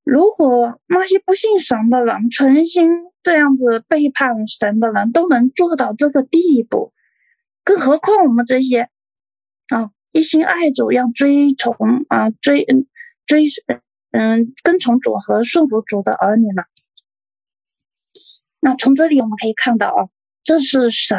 [0.04, 2.88] 如果那些不信神的人，存心
[3.22, 6.92] 这样子背叛神的人，都能做到这个地步，
[7.64, 8.90] 更何况我们这些
[9.68, 11.76] 啊，一心爱主，要追从
[12.08, 12.66] 啊，追
[13.26, 13.44] 追
[14.10, 16.64] 嗯，跟从主和顺服主的儿女呢？
[18.64, 20.06] 那从这里我们可以看到啊，
[20.44, 21.18] 这是神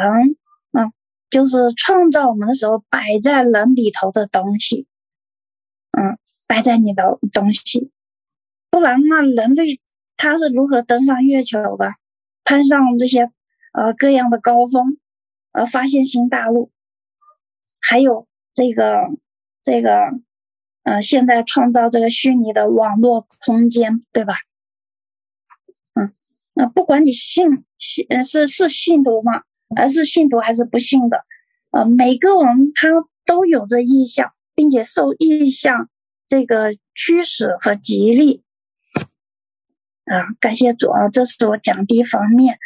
[0.72, 0.90] 啊，
[1.28, 4.86] 就是创造我们的时候摆在人里头的东西，
[5.92, 7.90] 嗯，摆在你的东西，
[8.70, 9.78] 不然那人类
[10.16, 11.92] 他是如何登上月球的，
[12.44, 13.30] 攀上这些
[13.74, 14.96] 呃各样的高峰，
[15.52, 16.70] 呃发现新大陆，
[17.78, 19.02] 还有这个
[19.62, 19.98] 这个
[20.84, 24.34] 呃现在创造这个虚拟的网络空间，对吧？
[26.54, 27.46] 那不管你信
[27.78, 29.42] 信是是信徒吗？
[29.76, 31.24] 而是信徒还是不信的，
[31.72, 32.88] 呃，每个人他
[33.24, 35.88] 都有着意向，并且受意向
[36.28, 38.42] 这个驱使和激励。
[40.04, 41.08] 啊，感谢主啊！
[41.08, 42.58] 这是我讲第一方面，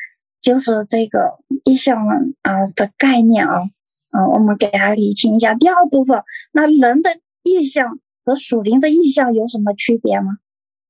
[0.42, 2.04] 就是这个意向
[2.42, 3.62] 啊的概念啊，
[4.10, 5.54] 啊，我们给大家理清一下。
[5.54, 6.22] 第二部分，
[6.52, 10.38] 那人的意向和属灵的意向有什么区别吗？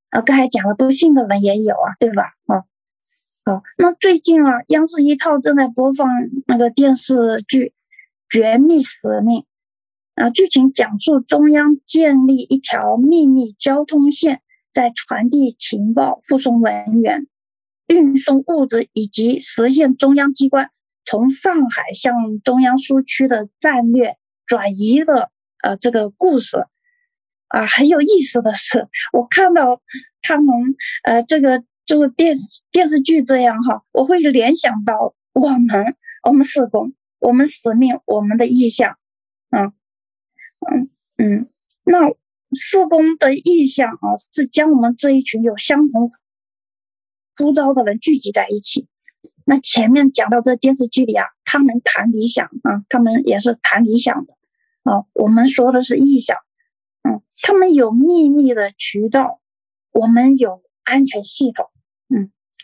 [0.09, 2.33] 啊，刚才讲了，不信的人也有啊，对吧？
[2.47, 2.65] 啊。
[3.77, 6.07] 那最近啊，央视一套正在播放
[6.47, 7.65] 那个电视剧
[8.29, 9.45] 《绝密使命》，
[10.23, 14.41] 啊，剧情讲述中央建立一条秘密交通线，
[14.73, 17.27] 在传递情报、护送人员、
[17.87, 20.69] 运送物资以及实现中央机关
[21.05, 25.31] 从上海向中央苏区的战略转移的
[25.63, 26.65] 呃这个故事。
[27.47, 29.81] 啊，很有意思的是，我看到
[30.21, 30.53] 他们
[31.03, 38.95] 呃这个这个电视电视剧这样哈，我会联想到我们我们四工，我们使命，我们的意向，
[39.49, 39.73] 嗯
[40.69, 41.49] 嗯嗯，
[41.87, 42.13] 那
[42.55, 46.11] 四工的意向啊，是将我们这一群有相同
[47.35, 48.87] 呼召的人聚集在一起。
[49.45, 54.33] 那前面讲到这电视剧里啊，他们谈理想啊，他们也是谈理想的
[54.83, 56.37] 啊，我们说的是意向。
[57.01, 59.41] 嗯，他们有秘密的渠道，
[59.91, 61.65] 我们有安全系统。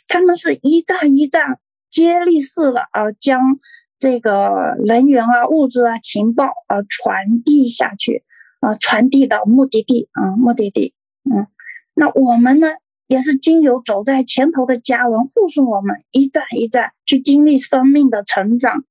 [0.07, 3.59] 他们是一站一站接力式的啊，将
[3.97, 8.23] 这个人员啊、物资啊、情报啊传递下去
[8.59, 10.93] 啊，传递到目的地啊，目的地。
[11.23, 11.47] 嗯，
[11.95, 12.67] 那我们呢，
[13.07, 18.83] 也是经由走在前头的家人护送我们一站一站去经历生命的成长，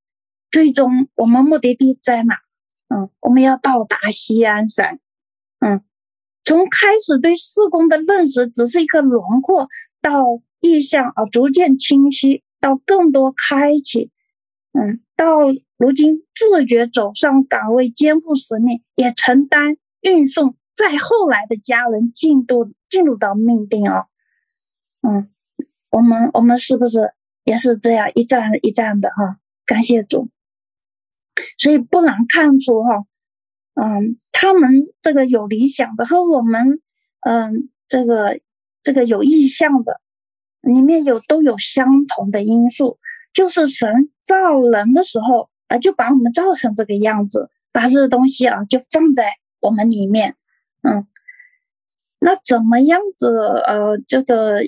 [0.50, 2.36] 最终我们目的地在哪？
[2.88, 4.84] 嗯，我们要到达西安省。
[5.60, 5.82] 嗯，
[6.44, 9.68] 从开始对四工的认识只是一个轮廓，
[10.00, 10.24] 到
[10.64, 14.10] 意向啊逐渐清晰，到更多开启，
[14.72, 15.38] 嗯，到
[15.76, 24.06] 如今自觉走上岗位，肩负使命，也承担运送再后来的家人进度进入到命定啊，
[25.02, 25.28] 嗯，
[25.90, 27.12] 我们我们是不是
[27.44, 29.36] 也是这样一站一站的哈？
[29.66, 30.30] 感谢主，
[31.58, 33.04] 所以不难看出哈。
[33.74, 36.80] 嗯，他们这个有理想的和我们，
[37.20, 38.40] 嗯，这个
[38.82, 40.00] 这个有意向的，
[40.64, 42.98] 里面有都有相同的因素，
[43.32, 50.36] 就是神造人的时候啊，就把我们造成这个样子，把这个东西啊就放在我们里面，
[50.82, 51.06] 嗯，
[52.20, 53.28] 那怎么样子？
[53.66, 54.60] 呃，这个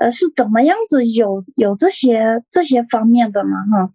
[0.00, 3.50] 呃是怎么样子有有这些这些方面的呢？
[3.70, 3.92] 哈，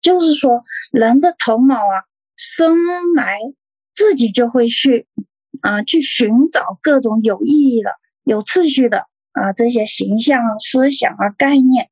[0.00, 2.04] 就是说人的头脑啊，
[2.36, 2.76] 生
[3.14, 3.38] 来。
[3.98, 5.08] 自己就会去
[5.62, 7.92] 啊，去寻找各种有意义的、
[8.24, 9.06] 有秩序的
[9.40, 11.88] 啊这些形象、思想啊、概念，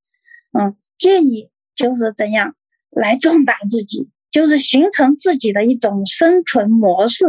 [0.59, 2.57] 嗯，建议就是怎样
[2.91, 7.27] 来壮大自己，就是形成自己的一种生存模式，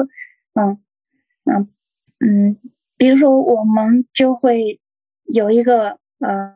[0.54, 0.80] 嗯
[1.46, 1.70] 嗯
[2.26, 2.58] 嗯，
[2.98, 4.80] 比如说我们就会
[5.34, 6.56] 有一个呃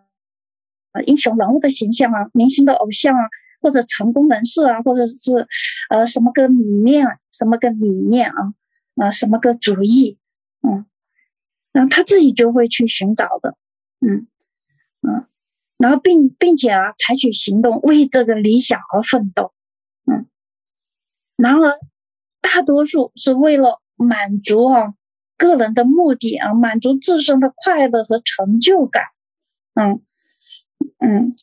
[1.06, 3.22] 英雄人物的形象啊，明星的偶像啊。
[3.62, 5.46] 或者成功人士啊，或者是
[5.90, 8.54] 呃什么个理念，什么个理念啊，
[8.96, 10.18] 啊、什么个主义，
[10.66, 10.86] 嗯，
[11.72, 13.56] 然后他自己就会去寻找的，
[14.00, 14.28] 嗯
[15.02, 15.28] 嗯，
[15.78, 19.54] 然后并并且啊采取行动，为这个理想而奋斗，
[20.06, 20.28] 嗯，
[21.38, 21.80] 然而
[22.42, 24.94] 大多数是为了满足啊
[25.38, 29.04] 个人的目的啊，满足自身的快乐和成就感，
[29.76, 30.02] 嗯
[31.00, 31.36] 嗯。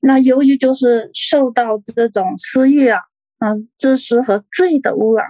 [0.00, 3.00] 那由于就是受到这种私欲啊、
[3.38, 5.26] 啊自私和罪的污染，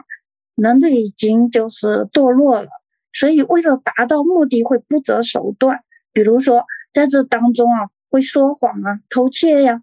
[0.55, 2.69] 人类已经就是堕落了，
[3.17, 5.81] 所以为了达到目的会不择手段，
[6.13, 9.81] 比如说在这当中啊会说谎啊、偷窃呀、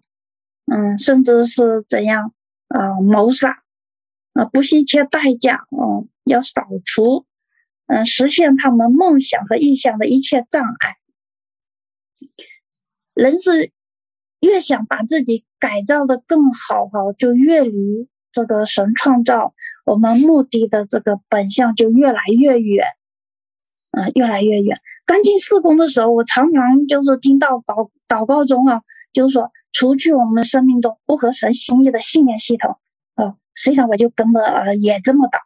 [0.72, 2.32] 嗯，甚至是怎样
[2.68, 3.62] 啊谋杀
[4.34, 7.26] 啊，不惜一切代价，嗯，要扫除，
[7.88, 10.96] 嗯，实现他们梦想和意向的一切障碍，
[13.14, 13.72] 人是。
[14.40, 19.54] 越想把自己改造的更好哈，就越离这个神创造
[19.86, 22.84] 我们目的的这个本相就越来越远，
[23.94, 24.76] 啊，越来越远。
[25.06, 28.80] 刚进四工的时候，我常常就是听到祷祷告中啊，
[29.12, 32.78] 就是说，除去我们生命中不合神心意的信念系统，
[33.14, 35.38] 啊，实际上我就跟着呃也这么祷，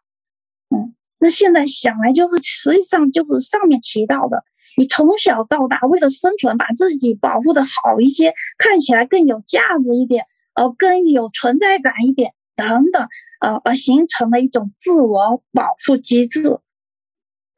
[0.74, 4.44] 嗯，那现在想来就是实际上就是上面提到的。
[4.76, 13.08] 你从小到大，为了生存，把自己保护的好一些，看起来更有价值一点，呃，更有存在感一点，等等，
[13.40, 16.60] 呃，而形成了一种自我保护机制。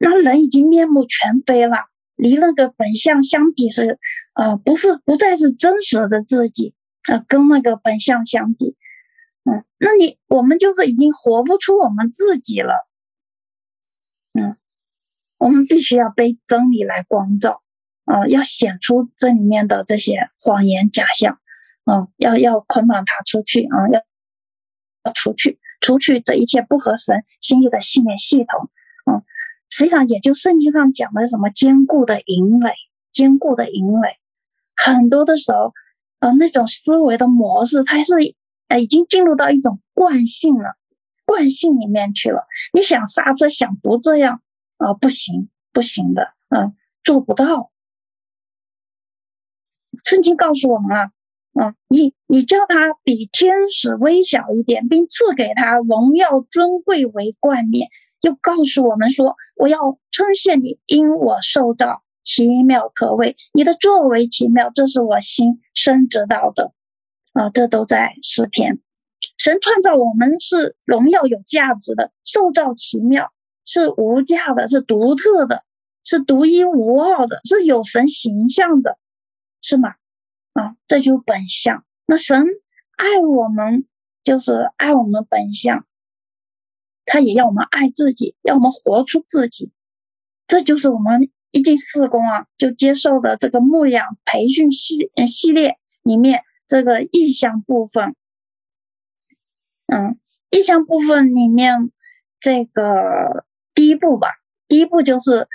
[0.01, 1.77] 那人已经面目全非了，
[2.15, 3.99] 离那个本相相比是，
[4.33, 6.73] 呃，不是不再是真实的自己，
[7.09, 8.75] 呃，跟那个本相相比，
[9.45, 12.73] 嗯，那你我们就是已经活不出我们自己了，
[14.33, 14.57] 嗯。
[15.37, 17.63] 我们必须要被真理来光照，
[18.05, 21.39] 啊、要显出这里面的这些谎言假象，
[21.83, 24.01] 啊、要要捆绑它出去，啊、要
[25.03, 28.69] 要除去除去这一切不合神心意的信念系统，
[29.05, 29.23] 啊、
[29.71, 32.73] 实际上也就圣经上讲的什么坚固的营垒，
[33.11, 34.17] 坚固的营垒，
[34.75, 35.73] 很多的时候，
[36.19, 38.13] 呃，那种思维的模式，它是
[38.67, 40.75] 呃已经进入到一种惯性了，
[41.25, 42.45] 惯性里面去了。
[42.73, 44.41] 你想刹车，想不这样
[44.77, 47.71] 啊、不行，不行的，嗯、做不到。
[50.03, 51.11] 圣经告诉我们啊，
[51.53, 57.87] 啊、你你叫他比天使微小一点，并赐给他荣耀尊贵为冠冕，
[58.21, 66.73] 又告诉我们说，我要称谢你，因我受造奇妙可畏，你的作为奇妙，这是我心深知道的。
[67.33, 68.79] 啊，这都在诗篇。
[69.37, 73.31] 神创造我们是荣耀有价值的，受造奇妙，
[73.63, 75.63] 是无价的，是独特的，
[76.03, 78.97] 是独一无二的，是有神形象的，
[79.61, 79.89] 是吗？
[80.53, 81.85] 啊，这就是本相。
[82.07, 82.47] 那神
[82.97, 83.85] 爱我们，
[84.23, 85.85] 就是爱我们本相，
[87.11, 89.73] 他也要我们爱自己，要我们活出自己。
[90.47, 96.43] 这就是我们一进四宫啊，就接受的这个牧养培训系系列里面。
[96.67, 98.15] 这个意向部分，
[99.87, 100.17] 嗯，
[100.51, 101.91] 意向部分里面，
[102.39, 103.45] 这个
[103.75, 104.29] 第一步吧，
[104.69, 105.49] 第一步就是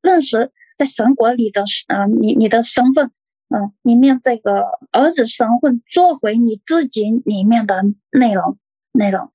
[0.00, 3.10] 认识在神国里的，嗯，你你的身份，
[3.50, 8.56] 嗯，里面这个儿子身份，做回你自己里面的内容
[8.92, 9.30] 内容，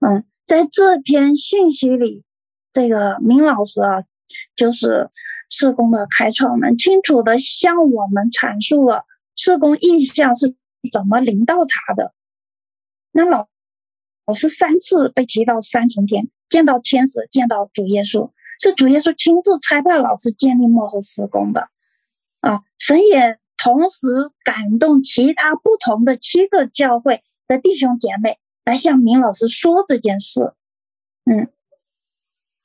[0.00, 2.24] 嗯，在这篇信息里，
[2.72, 4.02] 这个明老师啊，
[4.56, 5.10] 就是
[5.48, 9.04] 社工的开创们，清楚地向我们阐述了。
[9.34, 10.54] 社工意向是
[10.92, 12.12] 怎么临到他的？
[13.12, 13.48] 那老
[14.26, 18.30] 老师三次被提到三重天，见到天使，见到主耶稣，
[18.60, 21.68] 是主耶稣亲自差派老师建立幕后施工的。
[22.40, 24.06] 啊，神也同时
[24.44, 30.52] 感动其他不同的七个教会的弟兄姐妹来向明老师说这件事。
[31.24, 31.48] 嗯，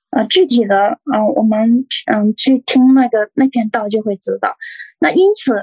[0.10, 4.56] 啊，具体的啊，我们嗯去听那个那篇道就会知道。
[5.00, 5.54] 那因此。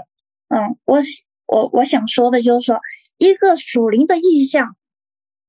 [0.49, 1.01] 嗯，我
[1.47, 2.79] 我我想说的就是说，
[3.19, 4.77] 一个属灵的意象，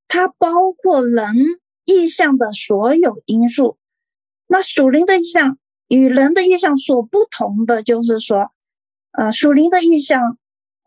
[0.08, 1.36] 它包括人
[1.84, 3.78] 意象的所有因素。
[4.48, 5.60] 那属灵的意象
[5.90, 8.52] 与人的意象所不同的，就是说，
[9.12, 10.40] 呃，属灵的意象，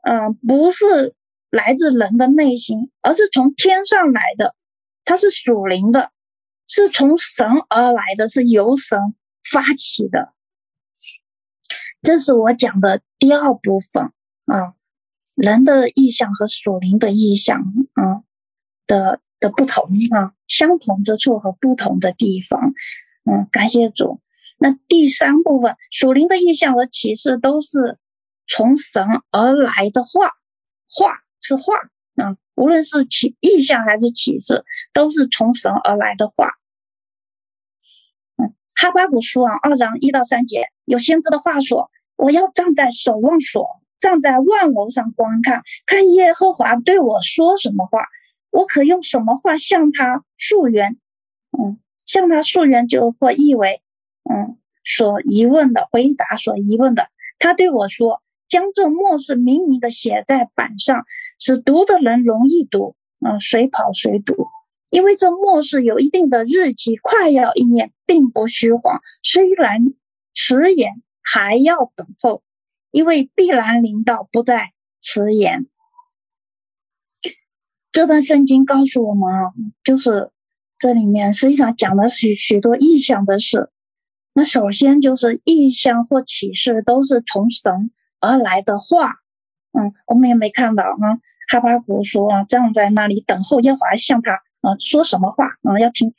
[0.02, 1.14] 嗯、不是
[1.50, 4.54] 来自人的内心，而是从天上来的，
[5.04, 6.12] 它是属灵的，
[6.66, 8.98] 是从神而来的，是由神
[9.50, 10.34] 发起的。
[12.02, 14.12] 这是我讲的第二部分
[14.46, 14.74] 啊，
[15.34, 17.60] 人的意象和属灵的意象
[17.94, 18.22] 啊
[18.86, 22.72] 的的不同啊，相同之处和不同的地方。
[23.24, 24.20] 嗯，感谢主。
[24.58, 27.98] 那第三部分，属灵的意象和启示都是
[28.46, 30.30] 从神而来的话，
[30.88, 31.74] 话是话
[32.16, 36.48] 啊，无论是启意象还是启示，都是从神而来的话。
[38.36, 41.90] 嗯，哈巴谷书啊，二章一到三节，有先知的话说。
[42.16, 48.06] 我要站在守望所，站在万楼上观看，看耶和华对我说什么话，
[48.50, 50.96] 我可用什么话向他溯源？
[51.56, 53.80] 嗯，向他溯源就或译为，
[54.28, 57.08] 嗯，所疑问的回答，所疑问的。
[57.38, 61.04] 他对我说：“将这末世明明的写在板上，
[61.38, 62.96] 使读的人容易读。
[63.20, 64.46] 嗯，随跑随读，
[64.90, 69.00] 因为这末世有一定的日期，快要应验，并不虚谎。
[69.22, 69.94] 虽然
[70.34, 72.42] 迟延。”还要等候，
[72.90, 74.72] 因为必然临到，不再
[75.02, 75.66] 迟延。
[77.92, 79.52] 这段圣经告诉我们啊，
[79.84, 80.30] 就是
[80.78, 83.68] 这里面实际上讲了许许多异象的事。
[84.32, 87.90] 那首先就是异象或启示都是从神
[88.20, 89.16] 而来的话。
[89.72, 91.18] 嗯，我们也没看到啊。
[91.50, 96.12] 哈巴谷说，站在那里等候耶和华向他啊说什么话啊，要听。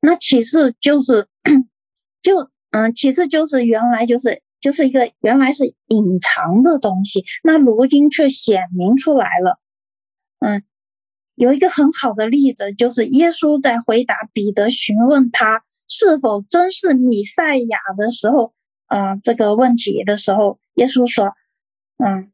[0.00, 1.28] 那启示就是
[2.22, 2.50] 就。
[2.72, 9.58] 嗯，其实就是原来就是就是一个原来是隐藏的东西，那如今却显明出来了。
[10.38, 10.62] 嗯，
[11.34, 18.54] 有一个很好的例子，就是耶稣在回答彼得询问他是否真是弥赛亚的时候，
[18.90, 21.32] 啊、这个问题的时候，耶稣说
[22.04, 22.32] ：“嗯，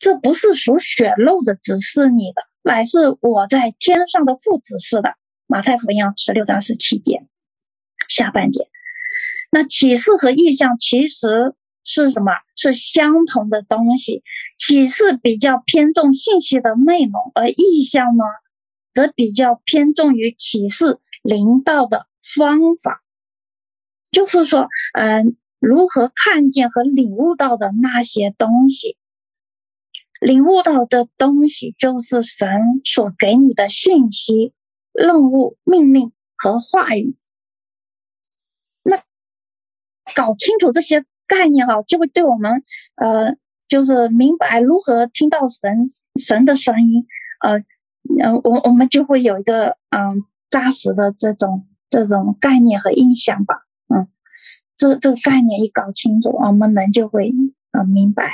[0.00, 5.14] 这不是属血肉的指示你的，乃是我在天上的父指示的。”
[5.46, 7.26] 马太福音十六章十七节
[8.08, 8.68] 下半节。
[9.50, 11.54] 那启示和异象其实
[11.84, 12.32] 是什么？
[12.56, 14.22] 是相同的东西。
[14.58, 18.24] 启示比较偏重信息的内容，而异象呢，
[18.92, 23.02] 则比较偏重于启示领导的方法。
[24.10, 28.96] 就是说，嗯、如何看见和领悟到的那些东西，
[30.20, 32.48] 领悟到的东西就是神
[32.84, 34.52] 所给你的信息、
[34.92, 37.16] 任务、命令和话语。
[38.82, 39.02] 那
[40.14, 42.62] 搞清楚这些概念哈，就会对我们，
[42.96, 43.36] 呃，
[43.68, 45.84] 就是明白如何听到神
[46.16, 47.06] 神的声音，
[47.40, 47.52] 呃，
[48.22, 53.66] 呃，我我们就会有一个嗯扎实的这种这种概念和印象吧。
[53.88, 54.08] 嗯，
[54.78, 57.30] 这这个概念一搞清楚，我们人就会
[57.72, 58.32] 呃明白。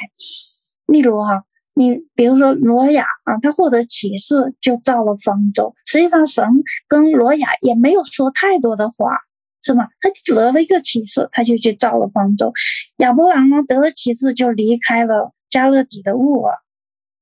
[0.87, 1.43] 例如哈、
[1.75, 6.45] 你比如说罗雅啊，他获得启示就造了方舟，实际上神
[6.87, 9.19] 跟罗雅也没有说太多的话。
[9.67, 9.89] 是吗？
[10.03, 12.53] 他得了一个启示，他就去造了方舟。
[12.99, 16.59] 亚伯兰呢，得了启示就离开了迦勒底的乌尔，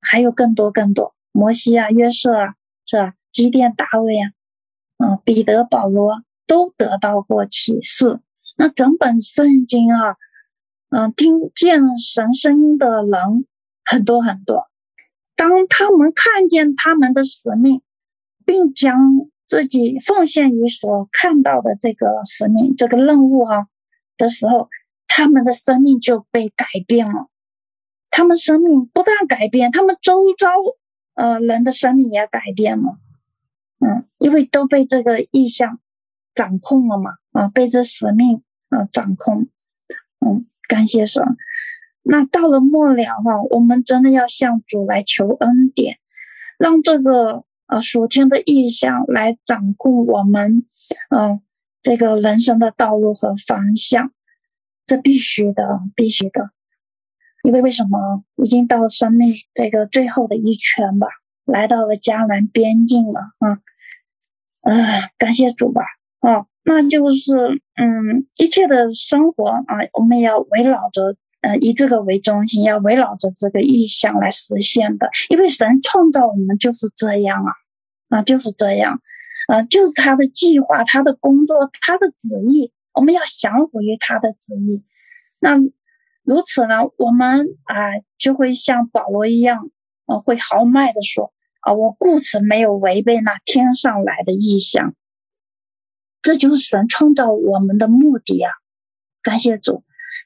[0.01, 2.55] 还有更多更多，摩西啊、约瑟啊，
[2.85, 3.15] 是吧？
[3.31, 4.35] 基甸、大卫啊，
[4.99, 8.19] 嗯，彼得、保罗都得到过启示。
[8.57, 10.17] 那整本圣经啊，
[10.91, 13.47] 嗯，听见神声音的人
[13.85, 14.69] 很多很多。
[15.35, 17.83] 当他们看见他们的使命，
[18.45, 18.97] 并将
[19.47, 23.67] 自己奉献于所看到的这个使命、这个任务啊
[24.17, 24.69] 的时候，
[25.09, 27.29] 他们的生命就被改变了。
[28.11, 30.51] 他们生命不但改变，他们周遭
[31.15, 32.99] 呃人的生命也改变了。
[33.81, 35.81] 嗯，因为都被这个意向
[36.35, 39.49] 掌控了嘛，啊，被这使命啊掌控。
[40.21, 41.23] 嗯，感谢神。
[42.03, 45.99] 那到了末了哈、我们真的要向主来求恩典，
[46.59, 47.45] 让这个。
[47.67, 50.67] 啊，属天的意象来掌控我们，
[51.09, 51.41] 嗯、
[51.81, 54.13] 这个人生的道路和方向，
[54.85, 56.51] 这必须的，必须的。
[57.43, 58.25] 因为为什么？
[58.37, 61.07] 已经到生命这个最后的一圈吧，
[61.47, 63.49] 来到了迦南边境了啊！
[64.61, 65.83] 啊，感谢主吧！
[66.23, 67.37] 啊，那就是，
[67.77, 71.15] 嗯，一切的生活啊，我们要围绕着。
[71.43, 77.53] 呃，以这个为中心，要围绕着这个意向来实现的，因为神创造我们就是这样啊，
[78.11, 79.01] 啊，就是这样，
[79.49, 84.85] 啊，就是他的计划，他的工作，他的旨意，我们要降服于他的旨意。
[85.41, 85.59] 那
[86.23, 89.69] 如此呢，我们啊就会像保罗一样，
[90.07, 94.95] 啊，会豪迈的说，啊，我故此没有违背那天上来的意向。
[96.23, 98.51] 这就是神创造我们的目的啊！
[99.23, 99.83] 感谢主。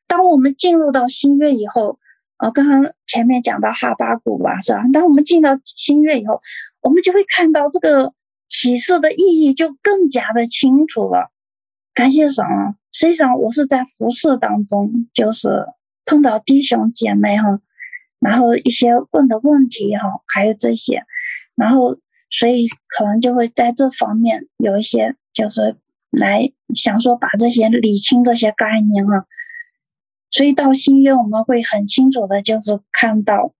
[0.07, 1.99] 当我们进入到新月以后，
[2.37, 4.83] 啊，刚刚前面讲到哈巴谷吧，是吧？
[4.93, 6.41] 当我们进到新月以后，
[6.83, 8.13] 我们就会看到这个
[8.49, 11.33] 启示的意义就更加的清楚了。
[11.95, 12.75] 感谢神啊！
[12.93, 15.67] 实际上我是在服侍当中，就是
[16.05, 17.59] 碰到弟兄姐妹哈，
[18.21, 21.03] 然后一些问的问题哈，还有这些，
[21.55, 21.97] 然后
[22.31, 25.77] 所以可能就会在这方面有一些，就是
[26.19, 29.25] 来想说把这些理清这些概念啊。
[30.31, 33.55] 所以到新约，我们会很清楚的，就是看到，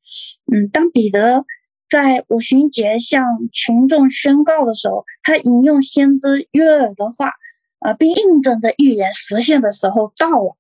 [0.53, 1.45] 嗯，当彼得
[1.89, 7.33] 在五旬节向群众宣告的时候，他引用先知约珥的话，
[7.79, 10.57] 啊、并印证着预言实现的时候到了。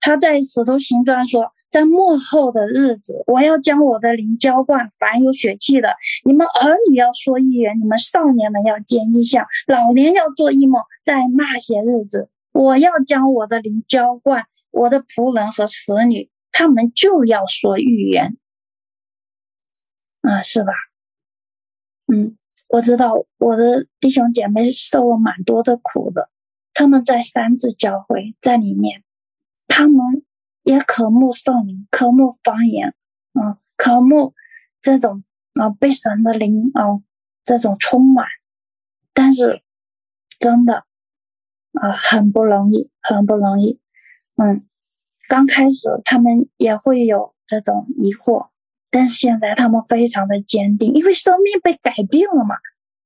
[0.00, 5.94] 他在使徒行传说，在末后的日子，我要将我的灵浇灌凡有血气的，
[6.24, 14.46] 你们儿女要说预言，你们少年们要见异象，老年要做异梦，在那些日子，我要将我的灵浇灌。
[14.70, 18.36] 我的仆人和使女，他们就要说预言，
[20.20, 20.72] 啊，是吧？
[22.06, 22.36] 嗯，
[22.68, 26.28] 我知道我的弟兄姐妹受了蛮多的苦的，
[26.74, 29.02] 他们在三自教会在里面，
[29.66, 30.22] 他们
[30.68, 32.94] 也渴慕圣灵，渴慕方言，
[33.32, 34.34] 啊，渴慕
[34.82, 37.00] 这种啊被神的灵啊
[37.42, 38.26] 这种充满，
[39.14, 39.62] 但是
[40.38, 40.84] 真的
[41.72, 43.80] 啊很不容易，很不容易。
[44.36, 44.66] 嗯，
[45.26, 48.48] 刚开始他们也会有这种疑惑，
[48.90, 52.56] 但是现在他们非常的坚定，因为生命被改变了嘛，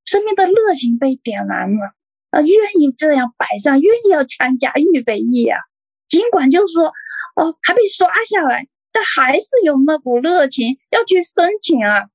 [0.05, 1.95] 生命的热情被点燃了，
[2.31, 2.51] 啊，愿
[2.81, 5.61] 意这样摆上，愿意要参加预备役啊。
[6.09, 6.93] 尽管就是说，
[7.35, 12.09] 哦，还被刷下来，但还是有那股热情要去申请啊，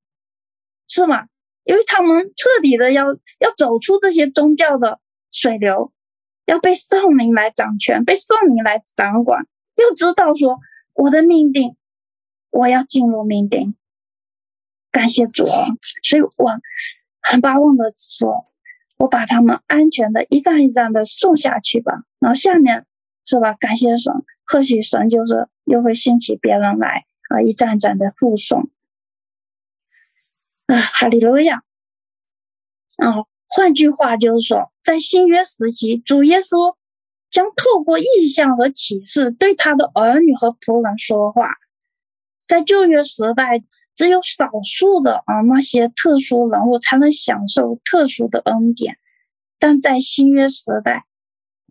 [0.88, 1.28] 是吗？
[1.64, 3.06] 因为他们彻底的要
[3.40, 5.00] 要走出这些宗教的
[5.32, 5.92] 水流。
[6.46, 9.46] 要被圣灵来掌权，被圣灵来掌管。
[9.76, 10.58] 要知道说，
[10.94, 11.76] 我的命定，
[12.52, 13.76] 我要进入命定。
[14.90, 16.54] 感谢主，所以我
[17.22, 18.46] 很巴望的说，
[18.98, 22.04] 我把他们安全的一站一站的送下去吧。
[22.20, 22.86] 然后下面
[23.28, 23.54] 是吧？
[23.54, 24.12] 感谢神，
[24.52, 28.72] 或许神就是又会兴起别人来啊，一站站的护送。
[30.66, 31.58] 啊，哈利路亚！
[32.98, 33.28] 啊。
[33.50, 36.76] 换句话就是说，在新约时期，主耶稣
[37.32, 41.52] 将透过异象和启示对他的儿女和仆人说话。
[42.46, 43.64] 在旧约时代，
[43.96, 48.98] 只有少数的啊那些特殊人物才能享受特殊的恩典，
[49.60, 51.06] 但在新约时代，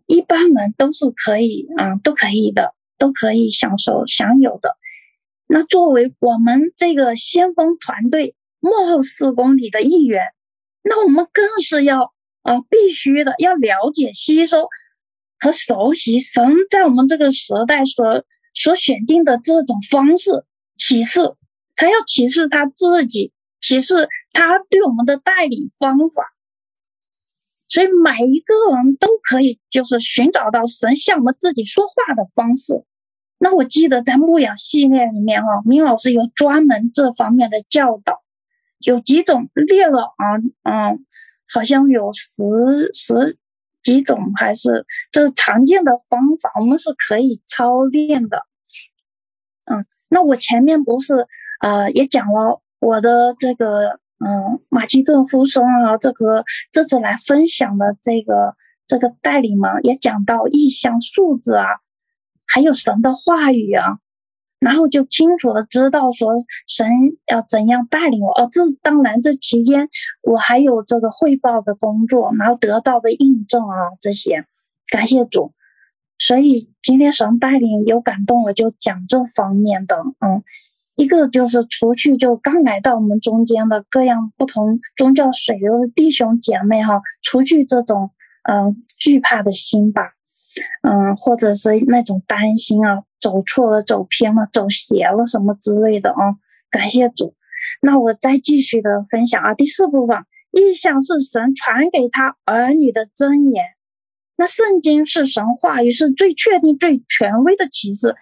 [0.07, 4.75] 一般人都是可以啊都可以的，都可以享受享有的。
[5.47, 10.23] 那作为我们这个先锋团队幕后施工里的一员。
[10.89, 14.69] 那我们更是要啊、必须的要了解、吸收
[15.37, 20.45] 和熟悉神在我们这个时代所所选定的这种方式
[20.77, 21.19] 启示，
[21.75, 26.23] 他要启示他自己，启示他对我们的带领方法。
[27.69, 32.83] 所以每一个人都可以就是寻找到神向我们自己说话的方式。
[33.39, 38.23] 那我记得在牧养系列里面哈，明老师有专门这方面的教导，
[38.85, 41.05] 有几种列了啊，嗯，
[41.53, 42.33] 好像有十
[42.93, 43.37] 十
[43.81, 48.45] 几种，还是这常见的方法，我们是可以操练的。
[49.65, 51.27] 嗯，那我前面不是
[51.59, 53.99] 呃也讲了我的这个。
[54.19, 58.55] 嗯，马其顿呼声啊，这个这次来分享的这个
[58.87, 61.65] 这个代理嘛，也讲到意象、数字啊，
[62.47, 63.99] 还有神的话语啊，
[64.59, 66.33] 然后就清楚的知道说
[66.67, 66.87] 神
[67.27, 68.31] 要怎样带领我。
[68.31, 69.87] 哦，这当然这期间
[70.23, 74.45] 我还有这个汇报的工作，然后得到的印证啊这些，
[74.91, 75.53] 感谢主。
[76.17, 80.43] 所以今天神带领有感动，我就讲这方面的，嗯。
[80.97, 88.11] 一个就是除去就刚来到我们中间的各样不同宗教水流的弟兄姐妹哈，除去这种
[88.49, 90.13] 嗯、惧怕的心吧，
[90.81, 96.35] 嗯，或者是那种担心啊，走错了、走偏了、走邪了什么之类的啊，
[96.71, 97.35] 感谢主。
[97.81, 100.17] 那我再继续的分享啊，第四部分，
[100.51, 103.65] 异象是神传给他儿女的箴言，
[104.37, 108.15] 那圣经是神话语，是最确定、最权威的启示。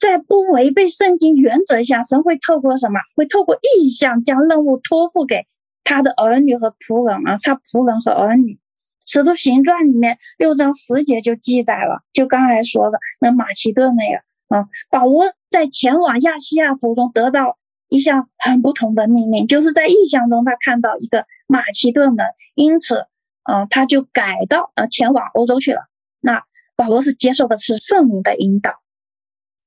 [0.00, 2.98] 在不违背圣经原则下，神会透过什么？
[3.14, 5.46] 会透过异象将任务托付给
[5.84, 8.58] 他的儿女和仆人啊，他仆人和儿女。
[9.04, 23.06] 使徒行传里面六章十节就记载了，就刚才说的那马其顿那个啊，保罗在前往亚细亚途中得到一项很不同的命令，就是在异象中他看到一个马其顿人，因此
[23.42, 25.80] 啊，他就改道呃前往欧洲去了。
[26.20, 26.44] 那
[26.76, 28.74] 保罗是接受的是圣灵的引导。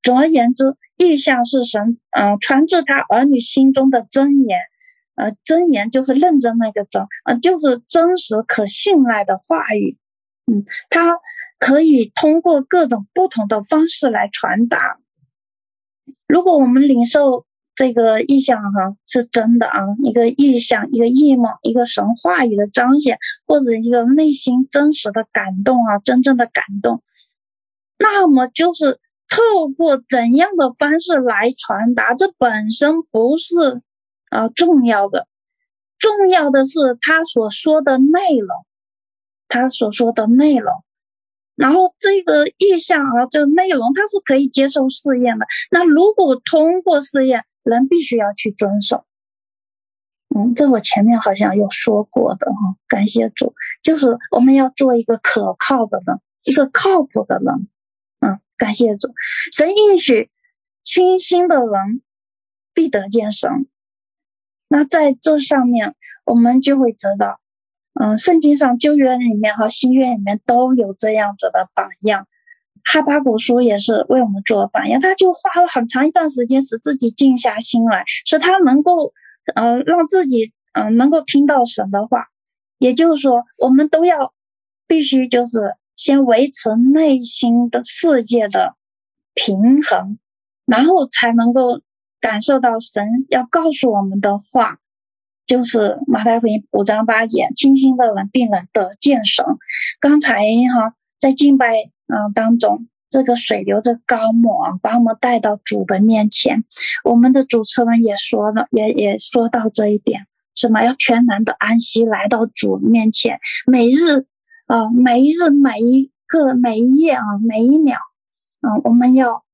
[0.04, 4.60] 总而言之，意象是神，嗯、传至他儿女心中的真言，
[5.16, 9.97] 呃，真言就是认真那个真，呃，就是真实可信赖的话语，
[10.45, 11.20] 嗯，它
[11.58, 14.97] 可以通过各种不同的方式来传达。
[16.28, 27.01] 如果我们领受这个意象哈，是真的啊，一个意象，一个异梦，一个神话语的彰显，或者一个内心真实的感动啊，真正的感动，
[27.97, 28.99] 那么就是。
[29.34, 33.81] 透过怎样的方式来传达，这本身不是
[34.29, 35.25] 啊重要的，
[35.97, 38.49] 重要的是他所说的内容，
[39.47, 40.71] 他所说的内容。
[41.55, 45.47] 然后这个意象啊，这个内容它是可以接受试验的。
[45.71, 49.03] 那如果通过试验，人必须要去遵守。
[50.36, 57.67] 嗯，这我前面好像有说过的哈，感谢主，就是我们要做一个可靠的人，一个靠谱的人。
[58.64, 59.09] 感谢主，
[59.51, 60.30] 神应许
[60.84, 62.01] 清心的人
[62.74, 63.51] 必得见神。
[64.70, 67.41] 那在这上面，我们就会知道，
[67.99, 72.26] 嗯，圣经上旧约里面和新约里面都有这样子的榜样。
[72.86, 79.11] 哈巴谷书也是为我们做榜样，他就花了很长一段时间使自己静下心来，使他能够，
[79.55, 82.28] 呃，让自己，嗯、呃，能够听到神的话。
[82.78, 84.34] 也就是说，我们都要
[84.88, 85.76] 必须就是。
[85.95, 88.75] 先维持内心的世界的
[89.35, 90.17] 平衡，
[90.65, 91.81] 然后才能够
[92.19, 94.79] 感受到神要告诉我们的话，
[95.45, 99.45] 就是马太福音五章八节：清心的人必能得见神。
[99.99, 101.73] 刚才哈在敬拜
[102.07, 106.63] 嗯当中，这个水流着高抹啊，把我们带到主的面前。
[107.03, 114.25] 我们的主持人也说了，也也说到这一点，什么要全然的安息来到主面前，每日。
[114.74, 117.99] 啊、每一日、每一刻、每一夜啊，每一秒，
[118.61, 119.45] 嗯、我们要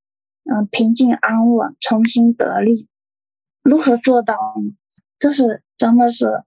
[0.45, 2.87] 嗯、平静安稳，重新得力。
[3.61, 4.55] 如何做到？
[5.19, 6.45] 这是真的是，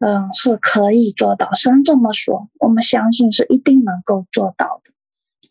[0.00, 1.54] 嗯、是可以做到。
[1.54, 4.92] 神这么说，我们相信是一定能够做到的。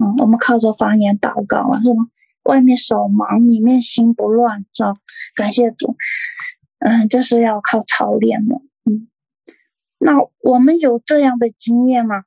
[0.03, 1.95] 嗯，我们靠着方言祷告啊，是吧？
[2.43, 4.93] 外面手忙，里面心不乱，是吧？
[5.33, 5.95] 感谢主。
[6.79, 8.57] 嗯，这是要靠操练的。
[8.83, 9.07] 嗯，
[9.97, 12.25] 那我们有这样的经验吗？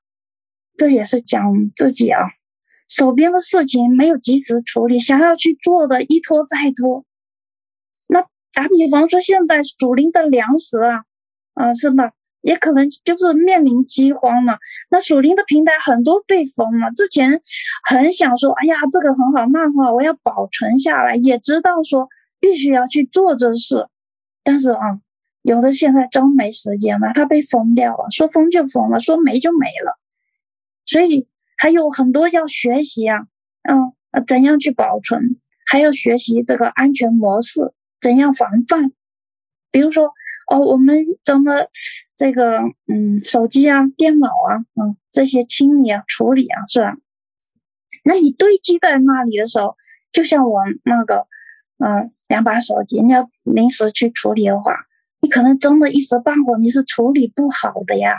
[0.82, 1.44] 这也是讲
[1.76, 2.18] 自己啊，
[2.88, 7.04] 手边的事情没有及时处理，想要去做的一拖再拖。
[8.08, 11.04] 那打比方说，现在属灵的粮食啊，
[11.54, 12.10] 啊是吧？
[12.40, 14.58] 也可能就是面临饥荒嘛。
[14.90, 16.90] 那属灵的平台很多被封了。
[16.96, 17.40] 之前
[17.88, 22.08] 很想说，哎呀，这个很好，那好，我要保存下来，也知道说
[22.40, 23.86] 必须要去做这事，
[24.42, 24.98] 但是啊，
[25.42, 29.96] 有的现在真没时间了，他被封掉了，说封就封了，说没就没了。
[30.86, 31.28] 所以
[31.58, 33.26] 还有很多要学习啊，
[33.62, 38.92] 嗯，怎样去保存，还要学习这个安全模式，怎样防范。
[39.70, 40.12] 比如说，
[40.50, 41.52] 哦，我们怎么
[42.16, 46.96] 这个，嗯，手机啊、电脑啊，嗯，这些清理啊、处理啊，是吧？
[48.04, 49.76] 那你堆积在那里的时候，
[50.12, 51.26] 就像我那个，
[51.78, 54.74] 嗯，两把手机，你要临时去处理的话，
[55.20, 58.18] 你可能真的一时半会你是处理不好的呀。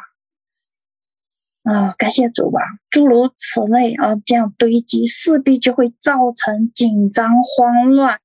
[1.64, 2.60] 啊、感谢主吧，
[2.90, 8.20] 诸如此类啊，这样堆积势必就会造成紧张、慌乱，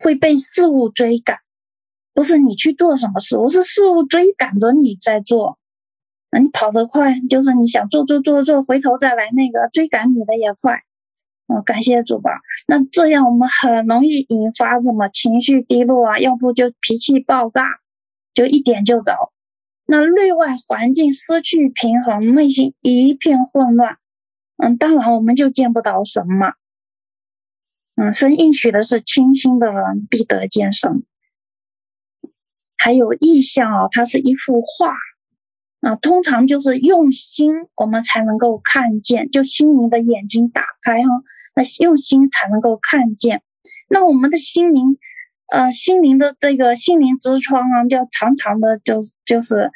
[0.00, 1.38] 会被事物追赶。
[2.12, 5.58] 不是你去做什么事，我是事物追赶着你在做。
[6.32, 10.80] 那你跑得快，就是你想做做做做，回头再来那个追赶你的也快。
[11.46, 12.32] 啊，感谢主吧。
[12.66, 17.62] 那这样我们很容易引发什么情绪低落啊，要不就脾气爆炸，
[18.34, 19.12] 就一点就着。
[19.86, 23.98] 那内外环境失去平衡，内心一片混乱。
[24.56, 26.54] 嗯，当然我们就见不到神嘛。
[27.94, 31.04] 嗯，神应许的是清心的人必得见神。
[32.76, 34.92] 还有意象啊，它是一幅画。
[35.80, 41.08] 啊，通常就是用心，我们才能够看见，就心灵的眼睛打开哈，
[41.54, 43.42] 那用心才能够看见。
[43.88, 44.98] 那我们的心灵，
[45.48, 49.70] 呃，心灵的这个心灵之窗啊，就常常的就就是，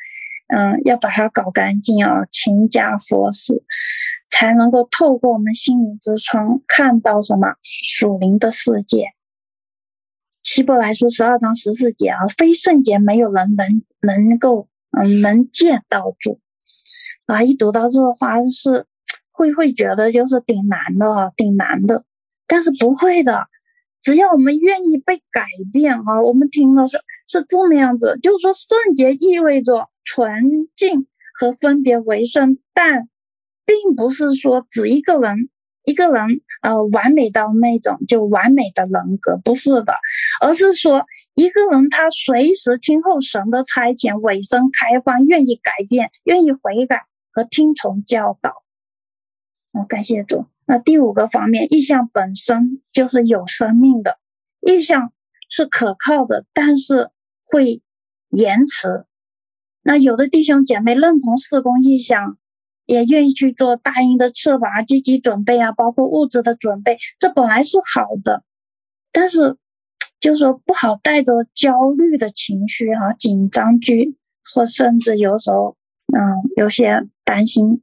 [0.48, 3.62] 嗯、要把它搞干净啊，勤加佛事，
[4.30, 9.06] 才能够透过我们心灵之窗看到什么属灵的世界。
[10.42, 14.68] 希伯来书十二章十四节啊，非圣洁没有人能能够。
[14.92, 16.40] 嗯，能见到主
[17.28, 17.44] 啊！
[17.44, 18.86] 一读到这个话是
[19.30, 22.02] 会会觉得就是挺难的，挺难的。
[22.48, 23.46] 但是不会的，
[24.02, 26.22] 只要我们愿意被改变啊！
[26.22, 31.06] 我们听了是是这么样子，就是说圣洁意味着纯净
[31.38, 33.08] 和分别为圣，但
[33.64, 35.48] 并不是说指一个人。
[35.86, 39.94] 一个人呃完美到那种就完美的人格，不是的，
[40.40, 48.62] 而是说一个人他随时听候神的差遣，委身开放，愿意改变，愿意悔改和听从教导。
[49.72, 50.44] 我、哦、感谢主。
[50.70, 54.20] 那第五个方面，意象本身就是有生命的，
[54.60, 55.12] 意象
[55.48, 57.10] 是可靠的，但是
[57.44, 57.82] 会
[58.28, 59.04] 延迟。
[59.82, 62.36] 那有的弟兄姐妹认同四工意象。
[62.86, 68.42] 也愿意去做大鹰的翅膀，积极准备啊，包括物质的准备，这本来是好的，
[69.12, 69.56] 但是
[70.18, 74.16] 就是说不好带着焦虑的情绪哈、啊，紧张居
[74.52, 75.76] 或甚至有时候
[76.12, 76.18] 嗯
[76.56, 77.80] 有些担心。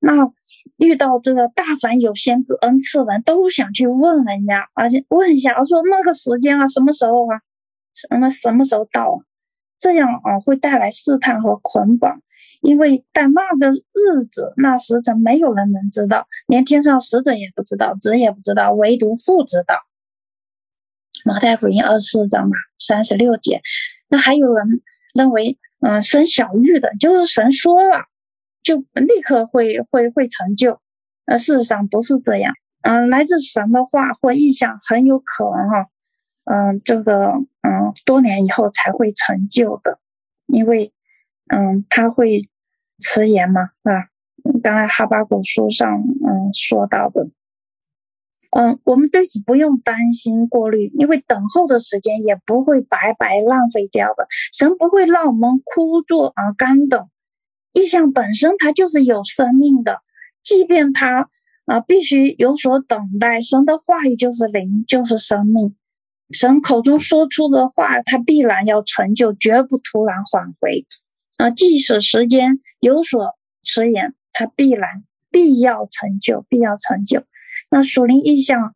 [0.00, 0.30] 那
[0.76, 7.40] 遇到这个大凡有先知恩赐人都想去问人家，而且问一下，说那个时间啊，什么时候啊，
[7.94, 9.18] 什么什么时候到啊？
[9.78, 12.20] 这样啊会带来试探和捆绑。
[12.62, 19.76] 因为在那个日子，那时辰，没有人能知道，连天上使者也不知道，子也不知道，唯独父知道。
[21.24, 23.60] 马太福音二十四章嘛，三十六节。
[24.08, 24.82] 那还有人
[25.14, 28.06] 认为，嗯、呃，神晓諭的，就是神说了，
[28.66, 30.80] 就立刻会会会成就。
[31.26, 32.52] 呃，事实上不是这样。
[32.82, 35.86] 嗯、来自神的话或印象，很有可能哈，
[36.44, 37.28] 嗯、这个
[37.62, 39.98] 嗯、多年以后才会成就的，
[40.46, 40.92] 因为
[41.48, 42.40] 嗯，他会。
[42.98, 44.08] 迟延嘛，是啊，
[44.62, 47.28] 刚才哈巴狗书上嗯说到的，
[48.56, 57.06] 嗯，我们对此不用担心过虑，因为等候的时间也不会白白浪费掉的，神不会让我们枯坐而干等。
[57.76, 60.00] 意象本身它就是有生命的，
[60.42, 61.28] 即便它
[61.66, 65.76] 啊必须有所等待，神的话语就是灵，就是生命，
[66.30, 70.86] 神口中说出的话，它必然要成就，绝不突然返回。
[71.36, 77.24] 啊，即使时间有所迟延，它必然必要成就，必要成就。
[77.70, 78.74] 那属灵意象，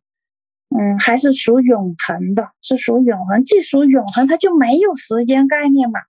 [0.77, 3.43] 嗯，还是属永恒的，是属永恒。
[3.43, 5.99] 既属永恒，它就没有时间概念嘛。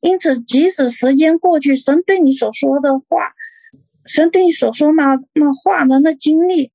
[0.00, 3.32] 因此，即使时间过去，神对你所说的话，
[4.04, 6.72] 神对你所说那那话的那经历，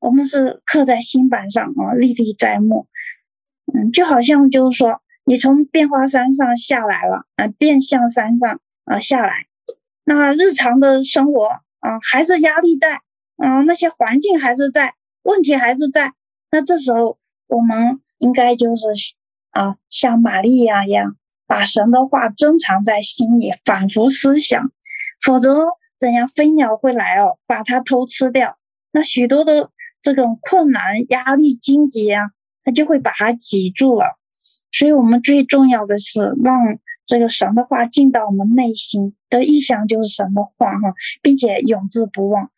[0.00, 2.86] 我们是刻在心板上啊，历历在目。
[3.72, 5.00] 嗯，就好像就是说。
[5.26, 9.46] 你从变化山上下来了，啊，变相山上啊下来，
[10.04, 12.96] 那日常的生活啊还是压力在，
[13.38, 14.92] 啊，那些环境还是在，
[15.22, 16.12] 问题还是在，
[16.50, 17.16] 那这时候
[17.46, 18.88] 我们应该就是
[19.52, 21.16] 啊，像玛利亚一样，
[21.46, 24.70] 把神的话珍藏在心里，反复思想，
[25.24, 25.64] 否则
[25.98, 28.56] 怎样飞鸟会来哦，把它偷吃掉，
[28.92, 29.70] 那许多的
[30.00, 32.22] 这种困难、压力、荆棘啊，
[32.64, 34.18] 它就会把它挤住了。
[34.72, 42.50] 所以我们最重要的是让这个神的话进到我们内心的意象，就是神的话哈，并且永志不忘，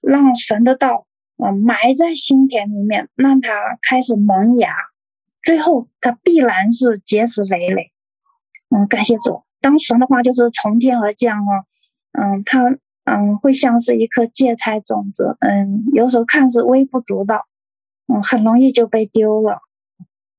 [0.00, 1.06] 让神的道
[1.38, 3.50] 啊埋在心田里面，让它
[3.82, 4.74] 开始萌芽，
[5.42, 7.92] 最后它必然是结实累累。
[8.70, 11.64] 嗯，感谢主，当神的话就是从天而降啊，
[12.12, 12.62] 嗯，它
[13.04, 17.46] 嗯会像是一颗芥菜种子，嗯，有时候看似微不足道，
[18.06, 19.60] 嗯，很容易就被丢了，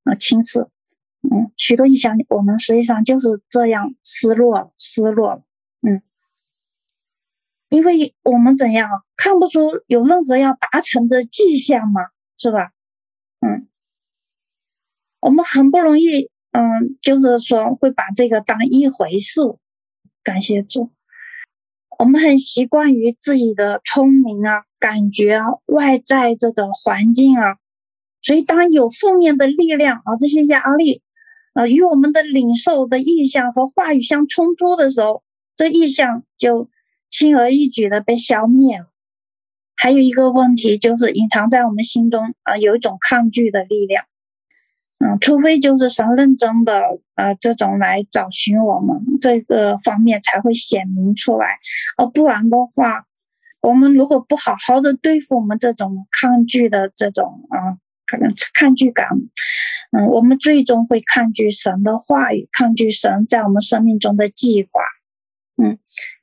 [0.03, 0.67] 啊，轻视。
[1.29, 5.41] 嗯，许多异象，我们实际上就是这样失落，失落。
[5.81, 6.01] 嗯，
[7.69, 12.01] 因为我们怎样看不出有任何要达成的迹象嘛，
[12.37, 12.71] 是吧？
[13.41, 13.67] 嗯，
[15.19, 19.41] 我们很不容易，嗯，就是说会把这个当一回事。
[20.23, 20.89] 感谢主，
[21.99, 27.57] 我们很习惯于自己的聪明啊、感觉啊、外在这个环境啊，
[28.23, 31.03] 所以当有负面的力量啊，这些压力。
[31.53, 35.21] 呃，与我们的领受的意向和话语相冲突的时候，
[35.55, 36.71] 这意向就
[37.11, 38.87] 轻而易举的被消灭了。
[39.75, 44.05] 还有一个问题就是隐藏在我们心中，啊、有一种抗拒的力量。
[44.99, 46.81] 嗯、除非就是神认真的，
[47.15, 51.57] 呃，这种来找寻我们这个方面才会显明出来，
[51.97, 53.05] 而不然的话，
[53.61, 57.77] 我们如果不好好的对付我们这种抗拒的这种啊。
[58.09, 59.05] 可能抗拒感，
[59.91, 64.79] 嗯，我们最终会抗拒神的话语，抗拒神在我们生命中的计划，
[65.61, 65.77] 嗯，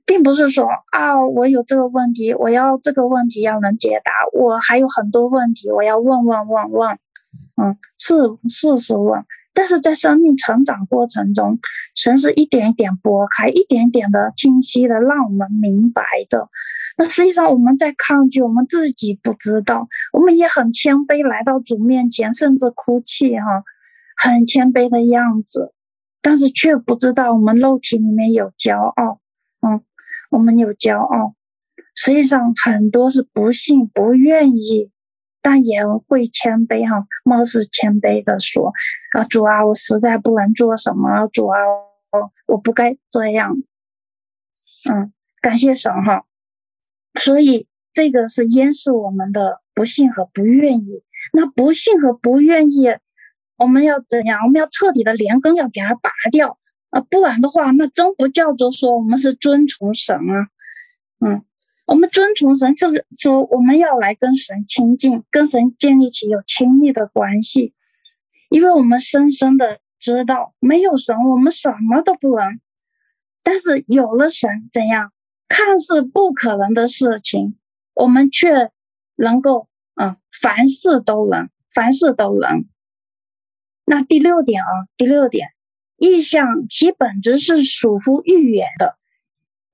[0.07, 6.99] 并不是说啊，我有这个问题，我要这个问题要能解答，我还有很多问题，我要问问问问，
[7.57, 8.15] 嗯，是
[8.49, 11.59] 是是问，但是在生命成长过程中，
[11.95, 16.49] 神是一点一点拨开，一点点的清晰的让我们明白的。
[16.97, 23.65] 那实际上我们在抗拒，我们自己不知道，我们也很谦卑来到主面前，甚至哭泣哈，
[24.17, 25.73] 很谦卑的样子，
[26.23, 29.19] 但是却不知道我们肉体里面有骄傲，
[29.61, 29.83] 嗯，
[30.31, 31.35] 我们有骄傲，
[31.97, 34.93] 实际上很多是不信、不愿意，
[35.45, 38.73] 但也会谦卑哈，貌似谦卑的说
[39.13, 41.59] 啊，主啊，我实在不能做什么，主啊，
[42.13, 43.55] 我我不该这样，
[44.91, 46.25] 嗯，感谢神哈。
[47.21, 51.03] 所以，这个是掩饰我们的不幸和不愿意。
[51.35, 52.89] 那不幸和不愿意，
[53.59, 54.41] 我们要怎样？
[54.47, 57.03] 我们要彻底的连根要给它拔掉啊！
[57.03, 60.49] 不然的话，那真不叫做说我们是遵从神啊。
[61.21, 61.45] 嗯，
[61.87, 67.75] 我们遵从神就是说我们要来跟神亲近，跟神建立起有亲密的关系。
[68.49, 72.61] 因为我们深深的知道，没有神，我们什么都不能。
[73.43, 75.13] 但是有了神，怎样？
[75.47, 77.59] 看似不可能的事情，
[77.95, 78.71] 我们却
[79.17, 82.65] 能够啊，凡事都能，凡事都能。
[83.85, 85.49] 那第六点啊，第六点，
[85.97, 88.97] 意象其本质是属乎预言的，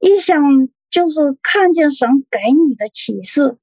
[0.00, 0.42] 意象
[0.90, 3.56] 就是看见神给你的启示。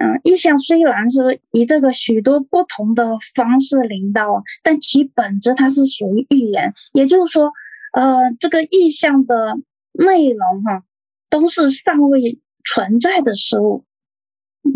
[0.00, 7.52] 嗯，意象虽然是以这个许多不同的方式临到，但其本质它是属于预言，也就是说，
[7.92, 9.56] 呃，这个意象的
[9.92, 10.82] 内容哈、
[11.30, 13.84] 都是尚未存在的事物，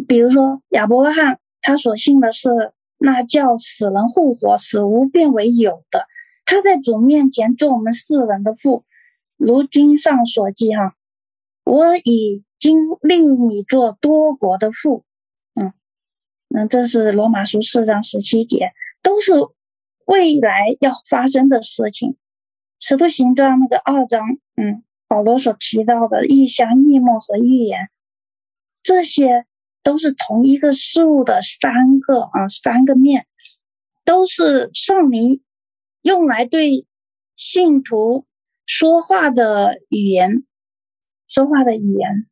[0.07, 2.51] 比如说亚伯拉罕，他所信的是
[2.99, 6.07] 那叫死人复活、死无变为有的。
[6.45, 8.85] 他在主面前做我们世人的父，
[9.37, 10.95] 如经上所记哈，
[11.69, 15.05] 我已经令你做多国的父。
[15.61, 15.75] 嗯，
[16.49, 19.35] 那这是罗马书四章十七节，都是
[20.07, 22.17] 未来要发生的事情。
[22.81, 24.83] 使徒行传那个二章，嗯。
[25.11, 27.89] 保罗所提到的异象、异梦和预言，
[28.83, 29.47] 这些
[29.83, 33.27] 都是同一个事物的三个啊，三个面，
[34.05, 35.43] 都是圣灵
[36.03, 36.87] 用来对
[37.37, 38.27] 信徒
[38.67, 40.45] 说话的语言，
[41.29, 42.27] 说话的语言。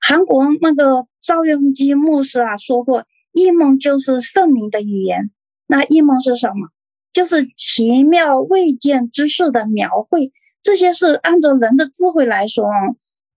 [0.00, 5.30] 韩国那个赵永基牧师啊说过，异梦就是圣灵的语言。
[5.66, 6.68] 那异梦是什么？
[7.12, 10.32] 就是奇妙未见之事的描绘。
[10.62, 12.66] 这些是按照人的智慧来说，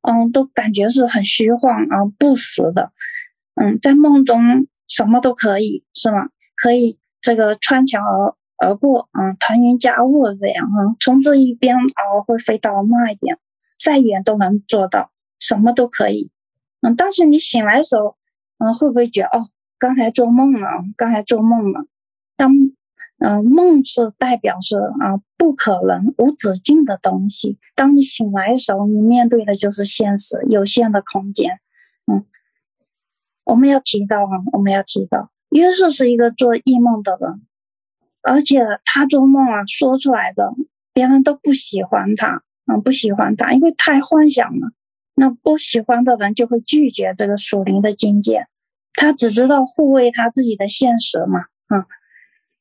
[0.02, 2.92] 嗯，都感觉是很虚幻啊，不实的。
[3.56, 6.28] 嗯，在梦中什么都可以，是吗？
[6.56, 13.38] 可以这个穿墙而而过，嗯，腾云驾雾这样啊，从这一边啊会飞到那一边，
[13.80, 16.32] 再远都能做到，什么都可以。
[16.82, 18.18] 嗯，但是你醒来的时候，
[18.58, 19.50] 嗯，会不会觉得哦，
[19.80, 20.68] 刚才做梦了，
[20.98, 21.86] 刚才做梦了？
[22.36, 22.52] 当
[23.20, 27.58] 嗯，梦是代表是啊，不可能无止境的东西。
[27.74, 31.60] 当你醒来的时候，你面对的就是现实有限的空间。
[32.12, 32.26] 嗯，
[33.46, 37.46] 我们要提到啊，我们要提到，约瑟是一个做异梦的人。
[38.22, 40.54] 而且他做梦啊说出来的，
[40.94, 44.72] 别人都不喜欢他，嗯，不喜欢他，因为太幻想了。
[45.16, 48.48] 那不喜欢的人就会拒绝这个属灵的境界，
[48.94, 51.86] 他只知道护卫他自己的现实嘛，啊，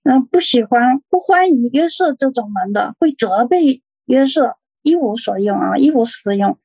[0.02, 6.58] 那不喜欢不欢迎约瑟这种人的，会责备约瑟一无所用啊，一无实用。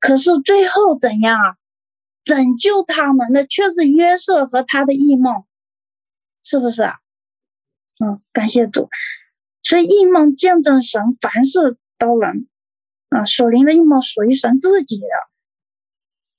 [0.00, 1.56] 可是最后怎样啊？
[2.24, 5.44] 拯救他们的却是约瑟和他的异梦，
[6.42, 6.94] 是不是啊？
[8.02, 8.88] 嗯，感谢主。
[9.62, 12.46] 所以异梦见证神凡事都能。
[13.16, 15.06] 啊，属灵的异梦属于神自己的，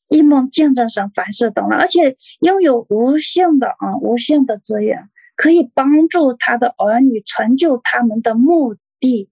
[0.09, 9.29] 异梦见证神凡事都能，而且拥有无限的啊，无限的资源，可以帮助他的儿女成就他们的目的。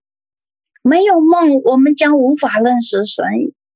[0.82, 3.26] 没有梦，我们将无法认识神，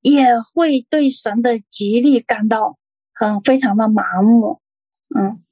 [0.02, 2.78] 也会对神的极力感到
[3.14, 4.60] 很非常的麻木。
[5.16, 5.44] 嗯，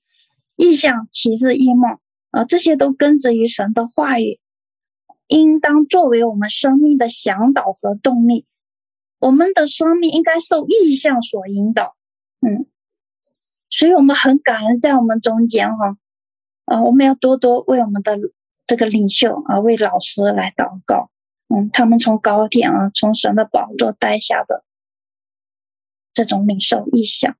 [0.56, 2.00] 异象、启示、异梦
[2.32, 4.40] 啊，这些都根植于神的话语。
[5.28, 8.46] 应当作为我们生命的向导和动力，
[9.20, 11.96] 我们的生命应该受意象所引导。
[12.40, 12.66] 嗯，
[13.70, 15.98] 所以我们很感恩在我们中间哈，
[16.66, 18.18] 啊，我们要多多为我们的
[18.66, 21.12] 这个领袖啊，为老师来祷告。
[21.50, 24.64] 嗯，他们从高天啊，从神的宝座带下的
[26.14, 27.36] 这种领受意象。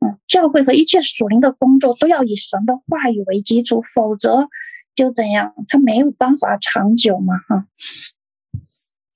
[0.00, 4.48] 嗯，教会和一切属灵的工作都要以神的话语为基础，否则。
[4.94, 7.66] 就这样，他没有办法长久嘛，哈，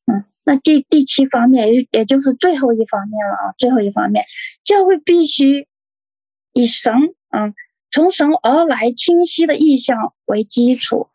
[0.06, 4.24] 嗯，那第第七方面，也也就是最后一方面了啊，最后一方面，
[4.64, 5.68] 教会必须
[6.54, 6.94] 以神，
[7.30, 7.54] 嗯，
[7.90, 11.08] 从神而来清晰的意象为基础。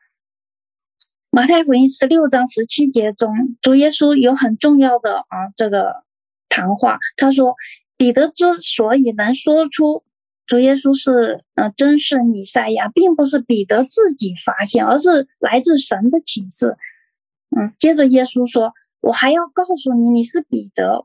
[1.31, 6.03] 马太福音十六章十七节中，主耶稣有很重要的啊这个
[6.49, 7.55] 谈话，他说，
[7.97, 10.03] 彼得之所以能说出。
[10.45, 16.75] 主耶稣是呃，真是弥赛亚，并不是彼得自己发现，而是来自神的启示。
[17.55, 21.03] 嗯，接着耶稣说：“我还要告诉你，你是彼得，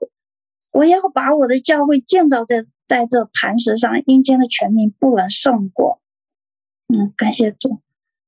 [0.73, 6.01] 我要把我的教会建造在在这磐石上，阴间的权柄不能胜过。”
[6.93, 7.81] 嗯，感谢主。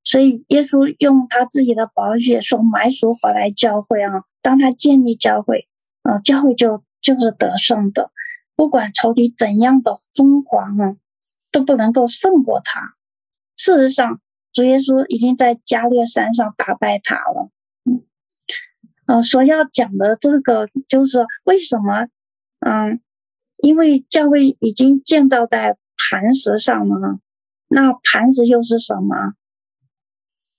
[0.04, 5.68] 所以耶稣用他自己的宝血所买赎回来教会啊，当他建立教会
[6.02, 8.10] 啊，教会就就是得胜的，
[8.58, 10.96] 不管仇敌怎样的疯狂啊。
[11.50, 12.94] 都不能够胜过他。
[13.56, 14.20] 事实上，
[14.52, 17.50] 主耶稣已经在加略山上打败他了。
[17.84, 18.04] 嗯，
[19.06, 22.06] 呃，所要讲的这个就是说，为什么？
[22.60, 23.00] 嗯，
[23.62, 27.18] 因为教会已经建造在磐石上了。
[27.68, 29.32] 那磐石又是什么？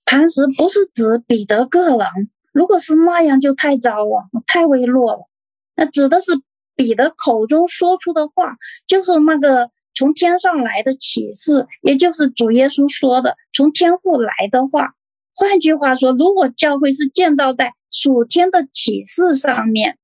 [0.04, 5.28] 磐石不是指彼得个人，如果是那样就太糟了，太微弱了。
[5.76, 6.32] 那指的是
[6.80, 8.56] 彼得口中说出的话，
[8.86, 9.70] 就是那个。
[9.92, 14.94] 从天上来的启示，也就是主耶稣说的从天父来的话。
[15.34, 19.98] 换句话说，如果教会是建造在属天的启示上面，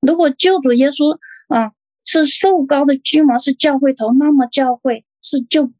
[0.00, 1.16] 如果救主耶稣
[1.48, 1.72] 啊
[2.04, 5.72] 是受膏的君王，是教会头，那么教会是就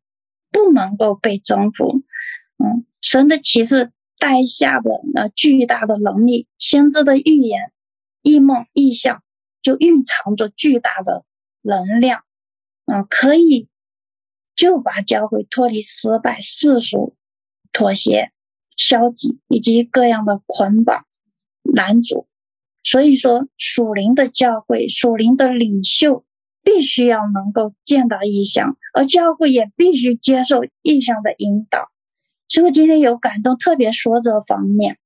[0.50, 2.02] 不能够被征服。
[2.64, 7.72] 嗯，神的启示带下的呃巨大的能力，先知的预言、
[8.22, 9.22] 异梦、异象，
[9.64, 11.24] 就蕴藏着巨大的
[11.62, 12.22] 能量。
[12.86, 13.70] 啊，可以
[14.54, 17.16] 就把教会脱离失败、世俗、
[17.72, 18.30] 妥协、
[18.76, 21.06] 消极以及各样的捆绑
[21.62, 22.28] 拦阻。
[22.82, 26.26] 所以说，属灵的教会、属灵的领袖
[26.62, 31.88] 必须要能够见到异象，而教会也必须接受异象的引导。
[32.48, 34.98] 所以我今天有感动，特别说这方面。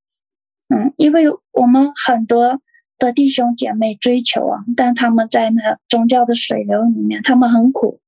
[0.66, 2.60] 嗯，因为我们很多。
[2.98, 8.00] 的弟兄姐妹追求啊，但他们在那宗教的水流里面，他们很苦，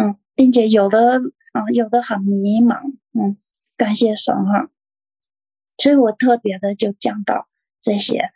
[0.00, 1.20] 嗯，并且有的
[1.52, 2.80] 啊，有的很迷茫，
[3.12, 3.36] 嗯，
[3.76, 4.68] 感谢神哈，
[5.78, 7.46] 所以我特别的就讲到
[7.80, 8.30] 这些，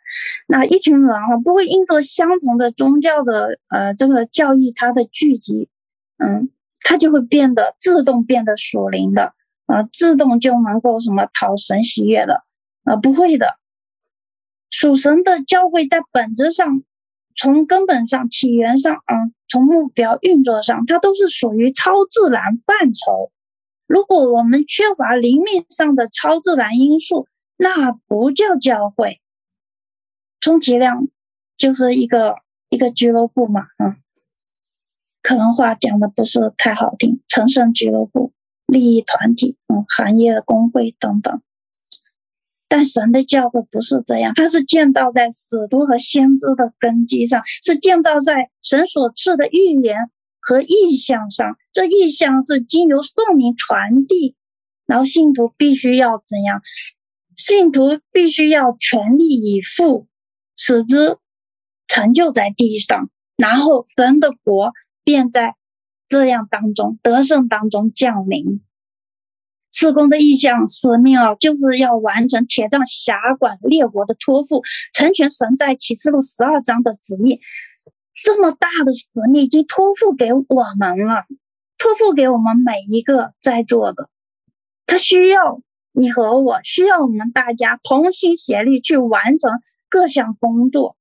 [0.47, 5.67] 那一群人哈，不会因着相同的宗教的呃这个教义，它的聚集，
[6.17, 6.49] 嗯，
[6.81, 9.33] 他就会变得自动变得属灵的
[9.65, 12.45] 啊，自动就能够什么讨神喜悦的
[12.85, 13.58] 啊，不会的。
[14.69, 16.83] 属神的教会在本质上，
[17.35, 23.31] 从根本上、起源上，嗯，从目标运作上，它都是属于超自然范畴。
[23.87, 29.19] 如果我们缺乏灵命上的超自然因素，那不叫教会，
[30.39, 31.07] 充其量
[31.57, 32.35] 就是一个
[32.69, 33.97] 一个俱乐部嘛，嗯，
[35.23, 38.31] 可能话讲的不是太好听，成圣俱乐部、
[38.67, 41.41] 利益团体，嗯，行业的工会等等。
[42.69, 49.97] 但神的教会不是这样，它是建造在使徒和先知的根基上，是建造在神所赐的预言
[50.39, 51.57] 和意象上。
[51.73, 54.35] 这意象是经由圣灵传递，
[54.85, 56.61] 然后信徒必须要怎样？
[57.35, 60.07] 信徒必须要全力以赴，
[60.55, 61.17] 使之
[61.87, 65.55] 成就在地上，然后神的国便在
[66.07, 68.61] 这样当中得胜当中降临。
[69.71, 74.61] 事工的意向使命啊，就是要完成铁杖辖管列国的托付，
[74.93, 77.39] 成全神在启示录十二章的旨意。
[78.21, 80.43] 这么大的使命已经托付给我
[80.77, 81.25] 们了，
[81.77, 84.09] 托付给我们每一个在座的。
[84.85, 85.61] 他需要
[85.93, 89.51] 你和我，需要我们大家同心协力去完成
[89.87, 90.97] 各项工作，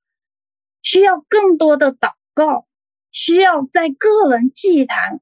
[0.83, 2.67] 需要更多的祷告，
[3.11, 5.21] 需要在个人祭坛、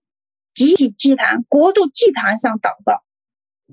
[0.52, 3.05] 集体祭坛、国度祭坛上祷告。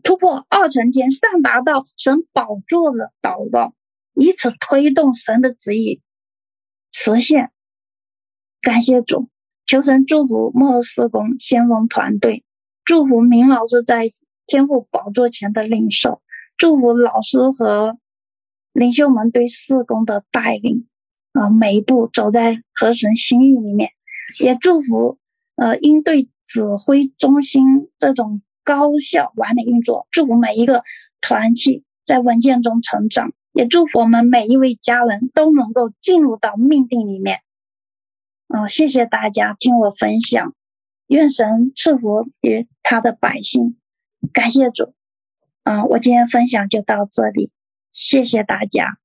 [0.01, 3.75] 突破二层天，上达到神宝座的祷告，
[4.15, 6.01] 以此推动神的旨意
[6.91, 7.51] 实现。
[8.59, 9.29] 感谢主，
[9.65, 12.43] 求神祝福幕后事工先锋团队，
[12.83, 14.11] 祝福明老师在
[14.47, 16.21] 天父宝座前的领受，
[16.57, 17.97] 祝福老师和
[18.71, 20.87] 领袖们对四工的带领，
[21.33, 23.91] 啊，每一步走在合神心意里面，
[24.39, 25.19] 也祝福
[25.55, 27.63] 呃应对指挥中心
[27.99, 28.41] 这种。
[28.63, 30.83] 高效完美运作，祝福每一个
[31.21, 37.41] 团体在稳健中成长，也祝福我们每一位家人都能够进入到命定里面。
[38.47, 40.53] 哦，谢谢大家听我分享，
[41.07, 43.77] 愿神赐福于他的百姓，
[44.31, 44.93] 感谢主。
[45.63, 47.51] 啊，我今天分享就到这里，
[47.91, 48.97] 谢谢大家。